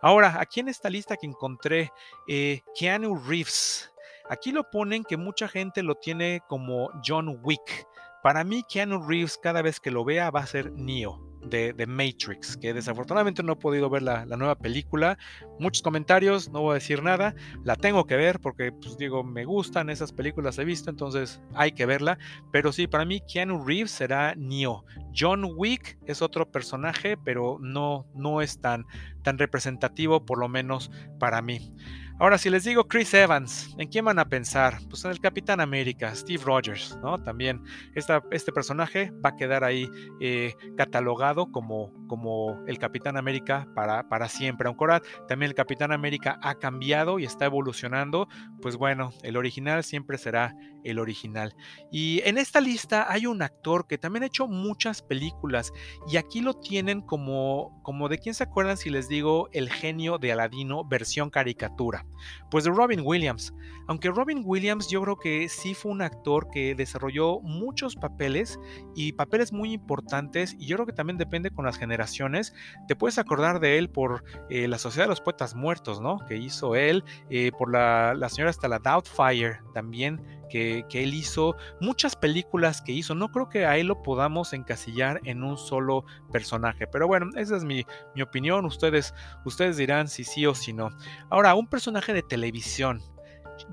Ahora, 0.00 0.40
aquí 0.40 0.60
en 0.60 0.68
esta 0.68 0.88
lista 0.88 1.18
que 1.18 1.26
encontré, 1.26 1.90
eh, 2.28 2.62
Keanu 2.78 3.14
Reeves. 3.28 3.92
Aquí 4.30 4.52
lo 4.52 4.70
ponen 4.70 5.04
que 5.04 5.18
mucha 5.18 5.48
gente 5.48 5.82
lo 5.82 5.96
tiene 5.96 6.40
como 6.48 6.90
John 7.06 7.38
Wick. 7.42 7.86
Para 8.22 8.42
mí, 8.42 8.64
Keanu 8.66 9.06
Reeves, 9.06 9.36
cada 9.36 9.60
vez 9.60 9.80
que 9.80 9.90
lo 9.90 10.02
vea, 10.02 10.30
va 10.30 10.40
a 10.40 10.46
ser 10.46 10.72
Neo 10.72 11.25
de, 11.48 11.86
Matrix, 11.86 12.56
que 12.56 12.74
desafortunadamente 12.74 13.42
no 13.42 13.54
he 13.54 13.56
podido 13.56 13.88
ver 13.90 14.02
la, 14.02 14.24
nueva 14.24 14.56
película. 14.56 15.18
Muchos 15.58 15.82
comentarios, 15.82 16.50
no 16.50 16.62
voy 16.62 16.72
a 16.72 16.74
decir 16.74 17.02
nada. 17.02 17.34
La 17.64 17.76
tengo 17.76 18.06
que 18.06 18.16
ver 18.16 18.40
porque, 18.40 18.72
pues 18.72 18.98
digo, 18.98 19.24
me 19.24 19.44
gustan 19.44 19.90
esas 19.90 20.12
películas, 20.12 20.58
he 20.58 20.64
visto, 20.64 20.90
entonces 20.90 21.40
hay 21.54 21.72
que 21.72 21.86
verla. 21.86 22.18
Pero 22.52 22.72
sí, 22.72 22.86
para 22.86 23.04
mí 23.04 23.20
Keanu 23.20 23.64
Reeves 23.64 23.90
será 23.90 24.34
Neo. 24.36 24.84
John 25.18 25.44
Wick 25.56 25.98
es 26.06 26.22
otro 26.22 26.50
personaje, 26.50 27.16
pero 27.16 27.58
no, 27.60 28.06
no 28.14 28.42
es 28.42 28.60
tan, 28.60 28.86
tan 29.22 29.38
representativo, 29.38 30.24
por 30.24 30.38
lo 30.38 30.48
menos 30.48 30.90
para 31.18 31.42
mí. 31.42 31.72
Ahora, 32.18 32.38
si 32.38 32.48
les 32.48 32.64
digo 32.64 32.88
Chris 32.88 33.12
Evans, 33.12 33.74
¿en 33.76 33.88
quién 33.88 34.06
van 34.06 34.18
a 34.18 34.24
pensar? 34.24 34.78
Pues 34.88 35.04
en 35.04 35.10
el 35.10 35.20
Capitán 35.20 35.60
América, 35.60 36.14
Steve 36.14 36.42
Rogers, 36.42 36.96
¿no? 37.02 37.22
También 37.22 37.62
este 37.94 38.52
personaje 38.52 39.12
va 39.22 39.30
a 39.30 39.36
quedar 39.36 39.64
ahí 39.64 39.86
eh, 40.22 40.54
catalogado 40.78 41.52
como, 41.52 41.92
como 42.06 42.64
el 42.66 42.78
Capitán 42.78 43.18
América 43.18 43.68
para, 43.74 44.08
para 44.08 44.30
siempre. 44.30 44.66
Aunque 44.66 44.84
ahora 44.84 45.02
también 45.28 45.50
el 45.50 45.54
Capitán 45.54 45.92
América 45.92 46.38
ha 46.42 46.54
cambiado 46.54 47.18
y 47.18 47.26
está 47.26 47.44
evolucionando, 47.44 48.28
pues 48.62 48.76
bueno, 48.76 49.12
el 49.22 49.36
original 49.36 49.84
siempre 49.84 50.16
será 50.16 50.54
el 50.84 50.98
original. 50.98 51.54
Y 51.92 52.22
en 52.24 52.38
esta 52.38 52.62
lista 52.62 53.12
hay 53.12 53.26
un 53.26 53.42
actor 53.42 53.86
que 53.86 53.98
también 53.98 54.22
ha 54.22 54.28
hecho 54.28 54.48
muchas 54.48 55.02
películas 55.02 55.70
y 56.08 56.16
aquí 56.16 56.40
lo 56.40 56.54
tienen 56.54 57.02
como, 57.02 57.78
como 57.82 58.08
de 58.08 58.18
quién 58.18 58.34
se 58.34 58.44
acuerdan 58.44 58.78
si 58.78 58.88
les 58.88 59.06
digo 59.06 59.50
el 59.52 59.68
genio 59.68 60.16
de 60.16 60.32
Aladino 60.32 60.82
versión 60.82 61.28
caricatura. 61.28 62.05
Pues 62.50 62.64
de 62.64 62.70
Robin 62.70 63.00
Williams. 63.04 63.52
Aunque 63.88 64.10
Robin 64.10 64.42
Williams 64.44 64.88
yo 64.88 65.02
creo 65.02 65.16
que 65.16 65.48
sí 65.48 65.74
fue 65.74 65.92
un 65.92 66.02
actor 66.02 66.48
que 66.50 66.74
desarrolló 66.74 67.40
muchos 67.40 67.94
papeles 67.94 68.58
y 68.94 69.12
papeles 69.12 69.52
muy 69.52 69.72
importantes 69.72 70.56
y 70.58 70.66
yo 70.66 70.76
creo 70.76 70.86
que 70.86 70.92
también 70.92 71.18
depende 71.18 71.50
con 71.50 71.64
las 71.64 71.78
generaciones. 71.78 72.52
Te 72.88 72.96
puedes 72.96 73.18
acordar 73.18 73.60
de 73.60 73.78
él 73.78 73.88
por 73.88 74.24
eh, 74.50 74.66
la 74.66 74.78
Sociedad 74.78 75.06
de 75.06 75.10
los 75.10 75.20
Poetas 75.20 75.54
Muertos, 75.54 76.00
¿no? 76.00 76.18
Que 76.26 76.36
hizo 76.36 76.74
él, 76.74 77.04
eh, 77.30 77.52
por 77.56 77.70
la, 77.70 78.14
la 78.14 78.28
señora 78.28 78.50
hasta 78.50 78.68
la 78.68 78.78
Doubtfire 78.78 79.60
también 79.72 80.20
que, 80.48 80.84
él 80.92 81.14
hizo, 81.14 81.56
muchas 81.80 82.16
películas 82.16 82.82
que 82.82 82.92
hizo. 82.92 83.14
No 83.14 83.30
creo 83.30 83.48
que 83.48 83.66
a 83.66 83.76
él 83.76 83.88
lo 83.88 84.02
podamos 84.02 84.52
encasillar 84.52 85.20
en 85.24 85.42
un 85.42 85.58
solo 85.58 86.04
personaje. 86.32 86.86
Pero 86.86 87.06
bueno, 87.06 87.30
esa 87.36 87.56
es 87.56 87.64
mi, 87.64 87.84
mi 88.14 88.22
opinión. 88.22 88.64
Ustedes, 88.64 89.14
ustedes 89.44 89.76
dirán 89.76 90.08
si 90.08 90.24
sí 90.24 90.46
o 90.46 90.54
si 90.54 90.72
no. 90.72 90.90
Ahora, 91.30 91.54
un 91.54 91.66
personaje 91.66 92.12
de 92.12 92.22
televisión. 92.22 93.00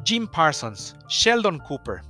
Jim 0.05 0.27
Parsons, 0.27 0.95
Sheldon 1.07 1.59
Cooper. 1.59 2.01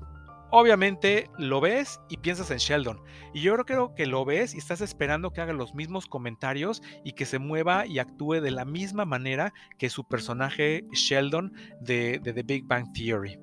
Obviamente 0.56 1.32
lo 1.40 1.60
ves 1.62 2.00
y 2.10 2.18
piensas 2.18 2.52
en 2.52 2.60
Sheldon. 2.60 3.02
Y 3.34 3.42
yo 3.42 3.58
creo 3.66 3.96
que 3.96 4.06
lo 4.06 4.24
ves 4.24 4.54
y 4.54 4.60
estás 4.60 4.82
esperando 4.82 5.32
que 5.32 5.42
haga 5.42 5.52
los 5.52 5.74
mismos 5.74 6.06
comentarios 6.06 6.84
y 7.04 7.14
que 7.14 7.26
se 7.26 7.40
mueva 7.40 7.88
y 7.88 7.98
actúe 7.98 8.34
de 8.34 8.52
la 8.52 8.64
misma 8.64 9.04
manera 9.04 9.52
que 9.80 9.90
su 9.90 10.04
personaje 10.04 10.86
Sheldon 10.92 11.54
de, 11.82 12.20
de 12.20 12.34
The 12.34 12.44
Big 12.44 12.68
Bang 12.68 12.86
Theory. 12.94 13.40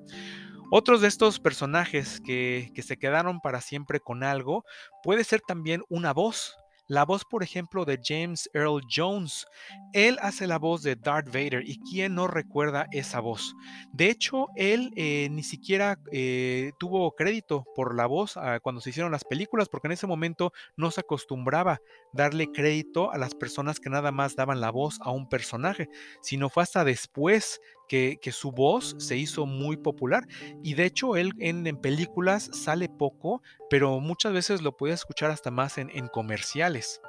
Otros 0.73 1.01
de 1.01 1.09
estos 1.09 1.41
personajes 1.41 2.21
que, 2.21 2.71
se 2.81 2.97
quedaron 2.97 3.41
para 3.41 3.59
siempre 3.59 3.99
con 3.99 4.23
algo 4.23 4.63
puede 5.03 5.25
ser 5.25 5.41
también 5.41 5.83
una 5.89 6.13
voz. 6.13 6.55
La 6.87 7.03
voz, 7.03 7.25
por 7.25 7.43
ejemplo, 7.43 7.83
de 7.83 7.99
James 8.01 8.49
Earl 8.53 8.81
Jones. 8.89 9.45
Él 9.91 10.17
hace 10.21 10.47
la 10.47 10.59
voz 10.59 10.81
de 10.81 10.95
Darth 10.95 11.27
Vader 11.27 11.63
y 11.65 11.77
quién 11.79 12.15
no 12.15 12.27
recuerda 12.27 12.87
esa 12.91 13.19
voz. 13.19 13.53
De 13.91 14.09
hecho, 14.09 14.47
él 14.55 14.93
eh, 14.95 15.27
ni 15.29 15.43
siquiera 15.43 15.99
eh, 16.13 16.71
tuvo 16.79 17.11
crédito 17.15 17.65
por 17.75 17.93
la 17.93 18.05
voz 18.05 18.37
ah, 18.37 18.61
cuando 18.61 18.79
se 18.79 18.91
hicieron 18.91 19.11
las 19.11 19.25
películas, 19.25 19.67
porque 19.67 19.89
en 19.89 19.93
ese 19.93 20.07
momento 20.07 20.53
no 20.77 20.89
se 20.89 21.01
acostumbraba 21.01 21.81
darle 22.13 22.49
crédito 22.49 23.11
a 23.11 23.17
las 23.17 23.35
personas 23.35 23.81
que 23.81 23.89
nada 23.89 24.13
más 24.13 24.37
daban 24.37 24.61
la 24.61 24.71
voz 24.71 24.99
a 25.01 25.11
un 25.11 25.27
personaje, 25.27 25.89
sino 26.21 26.49
fue 26.49 26.63
hasta 26.63 26.85
después 26.85 27.59
que, 27.91 28.31
su 28.31 28.51
voz 28.51 28.95
se 28.99 29.17
hizo 29.17 29.45
muy 29.45 29.75
popular 29.75 30.25
y 30.63 30.75
de 30.75 30.85
hecho 30.85 31.17
él 31.17 31.33
en, 31.39 31.63
películas 31.77 32.49
sale 32.53 32.87
poco, 32.87 33.41
pero 33.69 33.99
muchas 33.99 34.31
veces 34.31 34.61
lo 34.61 34.77
podías 34.77 35.01
escuchar 35.01 35.29
hasta 35.29 35.51
más 35.51 35.77
en, 35.77 35.89
en 35.93 36.07
comerciales. 36.07 37.01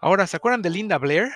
Ahora, 0.00 0.26
¿se 0.26 0.36
acuerdan 0.36 0.62
de 0.62 0.70
Linda 0.70 0.98
Blair? 0.98 1.28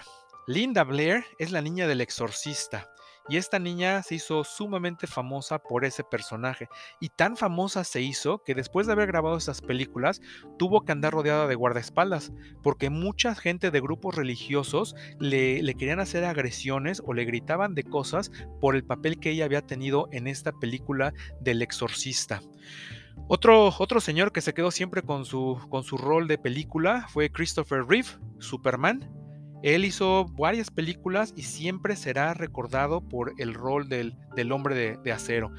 Linda 0.49 0.83
Blair 0.83 1.25
es 1.38 1.53
la 1.53 1.62
niña 1.62 1.87
del 1.87 2.01
exorcista. 2.01 2.92
Y 3.29 3.37
esta 3.37 3.59
niña 3.59 4.03
se 4.03 4.17
hizo 4.17 4.45
sumamente 4.45 5.07
famosa 5.07 5.59
por 5.59 5.85
ese 5.85 6.05
personaje. 6.05 6.69
Y 7.01 7.11
tan 7.11 7.37
famosa 7.37 7.85
se 7.85 8.01
hizo 8.01 8.43
que 8.45 8.55
después 8.55 8.87
de 8.87 8.93
haber 8.93 9.07
grabado 9.07 9.37
esas 9.37 9.61
películas, 9.61 10.21
tuvo 10.59 10.83
que 10.83 10.93
andar 10.93 11.13
rodeada 11.13 11.47
de 11.47 11.55
guardaespaldas, 11.55 12.33
porque 12.63 12.91
mucha 12.91 13.35
gente 13.35 13.71
de 13.71 13.81
grupos 13.81 14.15
religiosos 14.15 14.95
le, 15.19 15.63
le 15.63 15.75
querían 15.75 16.01
hacer 16.01 16.25
agresiones 16.25 17.03
o 17.05 17.15
le 17.15 17.25
gritaban 17.25 17.75
de 17.75 17.85
cosas 17.85 18.31
por 18.61 18.77
el 18.77 18.85
papel 18.85 19.19
que 19.19 19.31
ella 19.31 19.45
había 19.45 19.63
tenido 19.63 20.09
en 20.13 20.27
esta 20.27 20.53
película 20.53 21.13
del 21.41 21.63
exorcista. 21.63 22.41
Otro, 23.29 23.73
otro, 23.79 24.01
señor 24.01 24.33
que 24.33 24.41
se 24.41 24.53
quedó 24.53 24.71
siempre 24.71 25.03
con 25.03 25.25
su, 25.25 25.59
con 25.69 25.85
su 25.85 25.97
rol 25.97 26.29
de 26.29 26.39
película 26.39 27.07
fue 27.09 27.31
Christopher 27.31 27.85
Reeve, 27.87 28.09
Superman. 28.39 29.09
Él 29.62 29.85
hizo 29.85 30.27
varias 30.37 30.70
películas 30.70 31.33
y 31.37 31.42
siempre 31.42 31.94
será 31.96 32.35
recordado 32.35 33.01
por 33.01 33.33
el 33.38 33.55
rol 33.55 33.88
del, 33.88 34.16
hombre 34.51 34.98
de, 35.03 35.12
acero. 35.12 35.53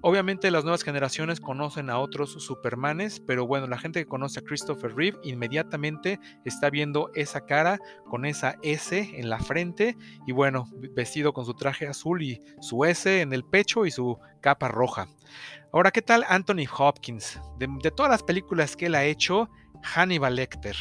Obviamente 0.00 0.50
las 0.50 0.64
nuevas 0.64 0.82
generaciones 0.82 1.40
conocen 1.40 1.88
a 1.88 1.98
otros 1.98 2.32
Supermanes, 2.32 3.20
pero 3.20 3.46
bueno, 3.46 3.66
la 3.66 3.78
gente 3.78 4.00
que 4.00 4.06
conoce 4.06 4.40
a 4.40 4.42
Christopher 4.42 4.94
Reeve 4.94 5.18
inmediatamente 5.22 6.20
está 6.44 6.68
viendo 6.68 7.10
esa 7.14 7.46
cara 7.46 7.78
con 8.10 8.26
esa 8.26 8.56
S 8.62 8.98
en 9.14 9.30
la 9.30 9.38
frente 9.38 9.96
y 10.26 10.32
bueno, 10.32 10.66
vestido 10.94 11.32
con 11.32 11.46
su 11.46 11.54
traje 11.54 11.86
azul 11.86 12.22
y 12.22 12.42
su 12.60 12.84
S 12.84 13.22
en 13.22 13.32
el 13.32 13.44
pecho 13.44 13.86
y 13.86 13.90
su 13.90 14.18
capa 14.42 14.68
roja. 14.68 15.08
Ahora, 15.72 15.90
¿qué 15.90 16.02
tal 16.02 16.26
Anthony 16.28 16.66
Hopkins? 16.76 17.40
De 17.58 17.90
todas 17.90 18.10
las 18.10 18.22
películas 18.22 18.76
que 18.76 18.86
él 18.86 18.96
ha 18.96 19.04
hecho, 19.04 19.48
Hannibal 19.82 20.36
Lecter 20.36 20.76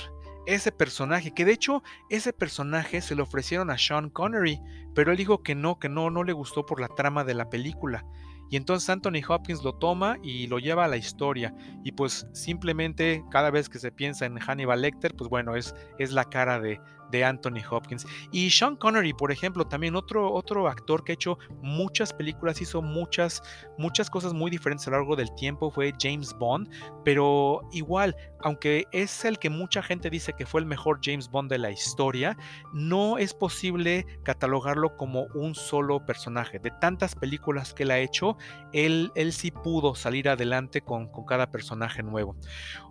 ese 0.45 0.71
personaje, 0.71 1.33
que 1.33 1.45
de 1.45 1.53
hecho 1.53 1.83
ese 2.09 2.33
personaje 2.33 3.01
se 3.01 3.15
lo 3.15 3.23
ofrecieron 3.23 3.69
a 3.69 3.77
Sean 3.77 4.09
Connery, 4.09 4.59
pero 4.93 5.11
él 5.11 5.17
dijo 5.17 5.43
que 5.43 5.55
no, 5.55 5.79
que 5.79 5.89
no, 5.89 6.09
no 6.09 6.23
le 6.23 6.33
gustó 6.33 6.65
por 6.65 6.79
la 6.79 6.89
trama 6.89 7.23
de 7.23 7.33
la 7.33 7.49
película. 7.49 8.05
Y 8.49 8.57
entonces 8.57 8.89
Anthony 8.89 9.23
Hopkins 9.27 9.63
lo 9.63 9.73
toma 9.73 10.17
y 10.21 10.45
lo 10.45 10.59
lleva 10.59 10.85
a 10.85 10.87
la 10.87 10.97
historia. 10.97 11.55
Y 11.83 11.93
pues 11.93 12.27
simplemente 12.33 13.23
cada 13.31 13.49
vez 13.49 13.67
que 13.67 13.79
se 13.79 13.91
piensa 13.91 14.27
en 14.27 14.37
Hannibal 14.37 14.81
Lecter, 14.81 15.15
pues 15.15 15.27
bueno, 15.29 15.55
es, 15.55 15.73
es 15.97 16.11
la 16.11 16.25
cara 16.25 16.59
de, 16.59 16.79
de 17.13 17.23
Anthony 17.23 17.61
Hopkins. 17.69 18.05
Y 18.31 18.49
Sean 18.49 18.75
Connery, 18.75 19.13
por 19.13 19.31
ejemplo, 19.31 19.65
también 19.65 19.95
otro, 19.95 20.33
otro 20.33 20.67
actor 20.67 21.03
que 21.03 21.11
ha 21.11 21.15
hecho 21.15 21.37
muchas 21.61 22.11
películas, 22.11 22.59
hizo 22.59 22.81
muchas, 22.81 23.41
muchas 23.77 24.09
cosas 24.09 24.33
muy 24.33 24.49
diferentes 24.51 24.87
a 24.87 24.91
lo 24.91 24.97
largo 24.97 25.15
del 25.15 25.33
tiempo, 25.35 25.71
fue 25.71 25.93
James 25.99 26.33
Bond, 26.33 26.69
pero 27.05 27.61
igual, 27.71 28.15
aunque 28.41 28.85
es 28.91 29.23
el 29.25 29.37
que 29.37 29.49
mucha 29.49 29.83
gente 29.83 30.09
dice 30.09 30.33
que 30.33 30.45
fue 30.45 30.59
el 30.59 30.65
mejor 30.65 30.99
James 31.01 31.29
Bond 31.29 31.51
de 31.51 31.59
la 31.59 31.71
historia, 31.71 32.35
no 32.73 33.17
es 33.17 33.33
posible 33.33 34.05
catalogarlo 34.23 34.97
como 34.97 35.27
un 35.35 35.53
solo 35.53 36.03
personaje. 36.05 36.57
De 36.57 36.71
tantas 36.81 37.15
películas 37.15 37.73
que 37.73 37.83
él 37.83 37.91
ha 37.91 37.99
hecho, 37.99 38.37
él, 38.73 39.11
él 39.13 39.33
sí 39.33 39.51
pudo 39.51 39.93
salir 39.93 40.27
adelante 40.29 40.81
con, 40.81 41.07
con 41.09 41.25
cada 41.25 41.51
personaje 41.51 42.01
nuevo. 42.01 42.35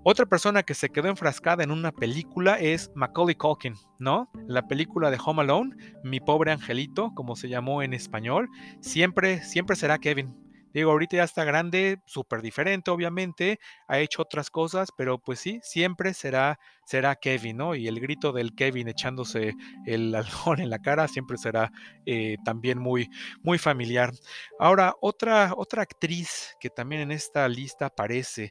Otra 0.04 0.26
persona 0.26 0.62
que 0.62 0.74
se 0.74 0.90
quedó 0.90 1.08
enfrascada 1.08 1.64
en 1.64 1.72
una 1.72 1.90
película 1.90 2.56
es 2.58 2.92
Macaulay 2.94 3.34
Culkin, 3.34 3.74
¿no? 3.98 4.11
La 4.46 4.66
película 4.66 5.10
de 5.10 5.18
Home 5.24 5.42
Alone, 5.42 5.76
Mi 6.02 6.20
pobre 6.20 6.52
angelito, 6.52 7.12
como 7.14 7.36
se 7.36 7.48
llamó 7.48 7.82
en 7.82 7.94
español, 7.94 8.48
siempre, 8.80 9.42
siempre 9.42 9.76
será 9.76 9.98
Kevin. 9.98 10.34
Digo, 10.72 10.90
ahorita 10.90 11.18
ya 11.18 11.24
está 11.24 11.44
grande, 11.44 11.98
súper 12.06 12.40
diferente, 12.40 12.90
obviamente, 12.90 13.58
ha 13.88 13.98
hecho 13.98 14.22
otras 14.22 14.50
cosas, 14.50 14.88
pero 14.96 15.18
pues 15.18 15.38
sí, 15.38 15.60
siempre 15.62 16.14
será, 16.14 16.58
será 16.86 17.14
Kevin, 17.14 17.58
¿no? 17.58 17.74
Y 17.74 17.88
el 17.88 18.00
grito 18.00 18.32
del 18.32 18.54
Kevin 18.54 18.88
echándose 18.88 19.54
el 19.86 20.14
alcohol 20.54 20.60
en 20.60 20.70
la 20.70 20.78
cara 20.78 21.08
siempre 21.08 21.36
será 21.36 21.70
eh, 22.06 22.36
también 22.44 22.78
muy, 22.78 23.10
muy 23.42 23.58
familiar. 23.58 24.12
Ahora, 24.58 24.94
otra, 25.02 25.52
otra 25.56 25.82
actriz 25.82 26.56
que 26.58 26.70
también 26.70 27.02
en 27.02 27.12
esta 27.12 27.46
lista 27.48 27.86
aparece. 27.86 28.50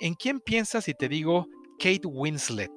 ¿En 0.00 0.14
quién 0.14 0.40
piensas 0.40 0.84
si 0.84 0.94
te 0.94 1.08
digo 1.08 1.46
Kate 1.78 2.08
Winslet? 2.08 2.72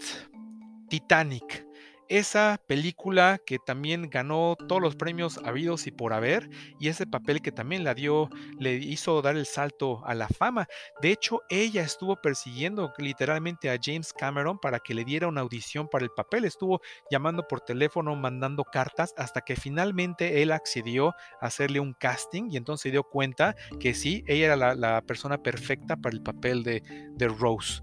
Titanic 0.90 1.66
esa 2.10 2.60
película 2.68 3.40
que 3.46 3.60
también 3.60 4.10
ganó 4.10 4.56
todos 4.68 4.82
los 4.82 4.96
premios 4.96 5.40
habidos 5.44 5.88
y 5.88 5.92
por 5.92 6.14
haber, 6.14 6.50
y 6.80 6.90
ese 6.90 7.08
papel 7.08 7.42
que 7.42 7.52
también 7.52 7.84
la 7.84 7.94
dio, 7.94 8.30
le 8.60 8.76
hizo 8.76 9.22
dar 9.22 9.36
el 9.36 9.46
salto 9.46 10.06
a 10.06 10.14
la 10.14 10.28
fama. 10.28 10.68
De 11.02 11.12
hecho, 11.12 11.42
ella 11.50 11.82
estuvo 11.82 12.16
persiguiendo 12.22 12.94
literalmente 12.98 13.70
a 13.70 13.80
James 13.82 14.14
Cameron 14.14 14.60
para 14.60 14.80
que 14.80 14.94
le 14.94 15.06
diera 15.06 15.28
una 15.28 15.42
audición 15.42 15.88
para 15.88 16.06
el 16.06 16.12
papel. 16.12 16.46
Estuvo 16.46 16.82
llamando 17.10 17.48
por 17.48 17.62
teléfono, 17.62 18.16
mandando 18.16 18.64
cartas, 18.64 19.14
hasta 19.18 19.42
que 19.42 19.56
finalmente 19.56 20.42
él 20.42 20.52
accedió 20.52 21.10
a 21.42 21.48
hacerle 21.48 21.80
un 21.80 21.94
casting 21.94 22.50
y 22.52 22.58
entonces 22.58 22.84
se 22.84 22.92
dio 22.92 23.04
cuenta 23.04 23.56
que 23.80 23.94
sí, 23.94 24.24
ella 24.28 24.54
era 24.54 24.76
la, 24.76 25.02
persona 25.02 25.38
perfecta 25.38 25.96
para 25.98 26.16
el 26.16 26.22
papel 26.22 26.64
de, 26.64 26.82
de 27.16 27.28
Rose. 27.28 27.82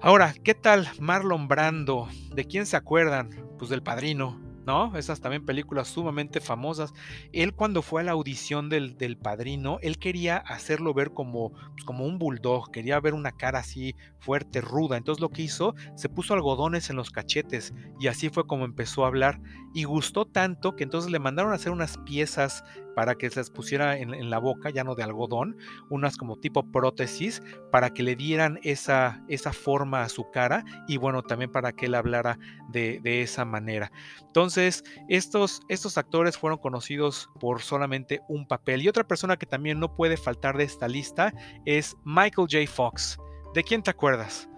Ahora, 0.00 0.32
¿qué 0.44 0.54
tal 0.54 0.88
Marlon 1.00 1.48
Brando? 1.48 2.06
¿De 2.32 2.44
quién 2.44 2.66
se 2.66 2.76
acuerdan? 2.76 3.30
Pues 3.58 3.68
del 3.68 3.82
padrino, 3.82 4.40
¿no? 4.64 4.96
Esas 4.96 5.20
también 5.20 5.44
películas 5.44 5.88
sumamente 5.88 6.40
famosas. 6.40 6.94
Él 7.32 7.52
cuando 7.52 7.82
fue 7.82 8.02
a 8.02 8.04
la 8.04 8.12
audición 8.12 8.68
del, 8.68 8.96
del 8.96 9.16
padrino, 9.18 9.78
él 9.82 9.98
quería 9.98 10.36
hacerlo 10.36 10.94
ver 10.94 11.10
como, 11.10 11.50
pues, 11.50 11.84
como 11.84 12.06
un 12.06 12.20
bulldog, 12.20 12.70
quería 12.70 13.00
ver 13.00 13.12
una 13.12 13.32
cara 13.32 13.58
así 13.58 13.96
fuerte, 14.20 14.60
ruda. 14.60 14.96
Entonces 14.96 15.20
lo 15.20 15.30
que 15.30 15.42
hizo, 15.42 15.74
se 15.96 16.08
puso 16.08 16.32
algodones 16.32 16.90
en 16.90 16.96
los 16.96 17.10
cachetes 17.10 17.74
y 17.98 18.06
así 18.06 18.28
fue 18.28 18.46
como 18.46 18.64
empezó 18.64 19.02
a 19.04 19.08
hablar. 19.08 19.40
Y 19.74 19.82
gustó 19.82 20.26
tanto 20.26 20.76
que 20.76 20.84
entonces 20.84 21.10
le 21.10 21.18
mandaron 21.18 21.50
a 21.50 21.56
hacer 21.56 21.72
unas 21.72 21.98
piezas 21.98 22.62
para 22.98 23.14
que 23.14 23.30
se 23.30 23.38
las 23.38 23.48
pusiera 23.48 23.96
en, 23.96 24.28
la 24.28 24.40
boca, 24.40 24.70
ya 24.70 24.82
no 24.82 24.96
de 24.96 25.04
algodón, 25.04 25.56
unas 25.88 26.16
como 26.16 26.34
tipo 26.34 26.64
prótesis, 26.72 27.44
para 27.70 27.90
que 27.90 28.02
le 28.02 28.16
dieran 28.16 28.58
esa, 28.64 29.22
esa 29.28 29.52
forma 29.52 30.02
a 30.02 30.08
su 30.08 30.32
cara 30.32 30.64
y 30.88 30.96
bueno, 30.96 31.22
también 31.22 31.52
para 31.52 31.70
que 31.70 31.86
él 31.86 31.94
hablara 31.94 32.40
de, 32.70 32.98
esa 33.22 33.44
manera. 33.44 33.92
Entonces, 34.26 34.82
estos, 35.08 35.60
estos 35.68 35.96
actores 35.96 36.36
fueron 36.36 36.58
conocidos 36.58 37.30
por 37.38 37.62
solamente 37.62 38.18
un 38.28 38.48
papel. 38.48 38.82
Y 38.82 38.88
otra 38.88 39.06
persona 39.06 39.36
que 39.36 39.46
también 39.46 39.78
no 39.78 39.94
puede 39.94 40.16
faltar 40.16 40.56
de 40.56 40.64
esta 40.64 40.88
lista 40.88 41.32
es 41.66 41.96
Michael 42.02 42.48
J. 42.50 42.66
Fox. 42.66 43.16
¿De 43.54 43.62
quién 43.62 43.80
te 43.80 43.92
acuerdas? 43.92 44.48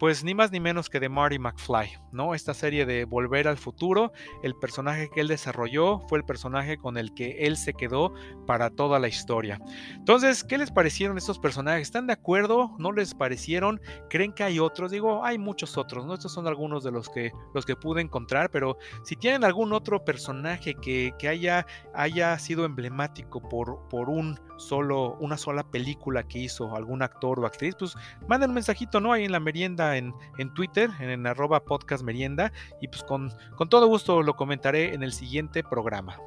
Pues 0.00 0.24
ni 0.24 0.34
más 0.34 0.50
ni 0.50 0.60
menos 0.60 0.88
que 0.88 0.98
de 0.98 1.10
Marty 1.10 1.38
McFly, 1.38 1.98
¿no? 2.10 2.34
Esta 2.34 2.54
serie 2.54 2.86
de 2.86 3.04
Volver 3.04 3.46
al 3.46 3.58
Futuro, 3.58 4.14
el 4.42 4.54
personaje 4.54 5.10
que 5.10 5.20
él 5.20 5.28
desarrolló 5.28 6.00
fue 6.08 6.16
el 6.16 6.24
personaje 6.24 6.78
con 6.78 6.96
el 6.96 7.12
que 7.12 7.44
él 7.46 7.58
se 7.58 7.74
quedó 7.74 8.14
para 8.46 8.70
toda 8.70 8.98
la 8.98 9.08
historia. 9.08 9.60
Entonces, 9.92 10.42
¿qué 10.42 10.56
les 10.56 10.70
parecieron 10.70 11.18
estos 11.18 11.38
personajes? 11.38 11.82
¿Están 11.82 12.06
de 12.06 12.14
acuerdo? 12.14 12.74
¿No 12.78 12.92
les 12.92 13.12
parecieron? 13.12 13.78
¿Creen 14.08 14.32
que 14.32 14.42
hay 14.42 14.58
otros? 14.58 14.90
Digo, 14.90 15.22
hay 15.22 15.36
muchos 15.36 15.76
otros, 15.76 16.06
¿no? 16.06 16.14
Estos 16.14 16.32
son 16.32 16.46
algunos 16.46 16.82
de 16.82 16.92
los 16.92 17.10
que, 17.10 17.30
los 17.52 17.66
que 17.66 17.76
pude 17.76 18.00
encontrar, 18.00 18.50
pero 18.50 18.78
si 19.04 19.16
tienen 19.16 19.44
algún 19.44 19.74
otro 19.74 20.02
personaje 20.02 20.76
que, 20.76 21.12
haya, 21.28 21.66
haya 21.92 22.38
sido 22.38 22.64
emblemático 22.64 23.46
por, 23.46 23.86
por 23.90 24.08
un 24.08 24.40
solo, 24.56 25.16
una 25.20 25.36
sola 25.36 25.62
película 25.62 26.22
que 26.22 26.38
hizo 26.38 26.74
algún 26.74 27.02
actor 27.02 27.40
o 27.40 27.46
actriz, 27.46 27.74
pues 27.78 27.94
manden 28.28 28.50
un 28.50 28.54
mensajito, 28.54 29.00
¿no? 29.00 29.12
Ahí 29.12 29.24
en 29.24 29.32
la 29.32 29.40
merienda 29.40 29.89
en, 29.96 30.14
Twitter, 30.54 30.90
en, 31.00 31.26
arroba 31.26 31.64
podcast 31.64 32.02
merienda, 32.02 32.52
y 32.80 32.88
pues 32.88 33.02
con, 33.02 33.32
con 33.56 33.68
todo 33.68 33.86
gusto 33.86 34.22
lo 34.22 34.34
comentaré 34.34 34.94
en 34.94 35.02
el 35.02 35.12
siguiente 35.12 35.62
programa. 35.62 36.18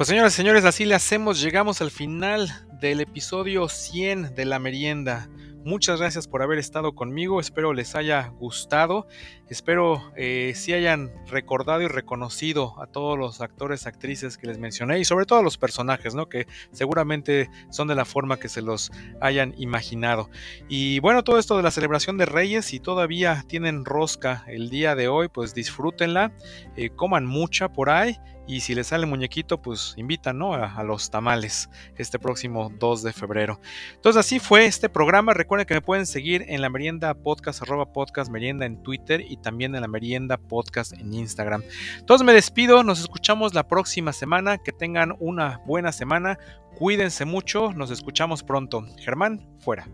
Pues 0.00 0.08
señoras 0.08 0.32
y 0.32 0.36
señores, 0.36 0.64
así 0.64 0.86
le 0.86 0.94
hacemos, 0.94 1.42
llegamos 1.42 1.82
al 1.82 1.90
final 1.90 2.48
del 2.80 3.00
episodio 3.00 3.68
100 3.68 4.34
de 4.34 4.46
la 4.46 4.58
merienda. 4.58 5.28
Muchas 5.64 6.00
gracias 6.00 6.26
por 6.26 6.42
haber 6.42 6.58
estado 6.58 6.94
conmigo, 6.94 7.38
espero 7.38 7.74
les 7.74 7.94
haya 7.94 8.28
gustado, 8.38 9.06
espero 9.50 10.10
eh, 10.16 10.52
si 10.56 10.72
hayan 10.72 11.12
recordado 11.26 11.82
y 11.82 11.86
reconocido 11.86 12.80
a 12.80 12.86
todos 12.86 13.18
los 13.18 13.42
actores, 13.42 13.86
actrices 13.86 14.38
que 14.38 14.46
les 14.46 14.58
mencioné 14.58 15.00
y 15.00 15.04
sobre 15.04 15.26
todo 15.26 15.40
a 15.40 15.42
los 15.42 15.58
personajes, 15.58 16.14
¿no? 16.14 16.30
que 16.30 16.46
seguramente 16.72 17.50
son 17.68 17.88
de 17.88 17.94
la 17.94 18.06
forma 18.06 18.38
que 18.38 18.48
se 18.48 18.62
los 18.62 18.90
hayan 19.20 19.54
imaginado. 19.58 20.30
Y 20.66 20.98
bueno, 21.00 21.24
todo 21.24 21.38
esto 21.38 21.58
de 21.58 21.62
la 21.62 21.70
celebración 21.70 22.16
de 22.16 22.24
Reyes, 22.24 22.64
si 22.64 22.80
todavía 22.80 23.44
tienen 23.46 23.84
rosca 23.84 24.44
el 24.48 24.70
día 24.70 24.94
de 24.94 25.08
hoy, 25.08 25.28
pues 25.28 25.52
disfrútenla, 25.52 26.32
eh, 26.76 26.88
coman 26.88 27.26
mucha 27.26 27.68
por 27.68 27.90
ahí 27.90 28.18
y 28.46 28.60
si 28.60 28.74
le 28.74 28.84
sale 28.84 29.06
muñequito, 29.06 29.62
pues 29.62 29.94
invitan 29.96 30.38
¿no? 30.38 30.54
a, 30.54 30.82
los 30.82 31.10
tamales 31.10 31.70
este 31.96 32.18
próximo 32.18 32.70
2 32.78 33.02
de 33.02 33.12
febrero. 33.12 33.60
Entonces 33.94 34.20
así 34.20 34.38
fue 34.38 34.66
este 34.66 34.88
programa. 34.88 35.34
Recuerden 35.34 35.66
que 35.66 35.74
me 35.74 35.82
pueden 35.82 36.06
seguir 36.06 36.44
en 36.48 36.60
la 36.60 36.70
merienda 36.70 37.14
podcast, 37.14 37.62
arroba 37.62 37.92
podcast 37.92 38.30
merienda 38.30 38.66
en 38.66 38.82
Twitter 38.82 39.20
y 39.20 39.36
también 39.36 39.74
en 39.74 39.82
la 39.82 39.88
merienda 39.88 40.36
podcast 40.36 40.92
en 40.92 41.14
Instagram. 41.14 41.62
Entonces 41.98 42.24
me 42.24 42.32
despido, 42.32 42.82
nos 42.82 43.00
escuchamos 43.00 43.54
la 43.54 43.68
próxima 43.68 44.12
semana. 44.12 44.58
Que 44.58 44.72
tengan 44.72 45.14
una 45.20 45.60
buena 45.66 45.92
semana. 45.92 46.38
Cuídense 46.76 47.24
mucho, 47.24 47.72
nos 47.72 47.90
escuchamos 47.90 48.42
pronto. 48.42 48.84
Germán, 48.98 49.46
fuera. 49.58 49.86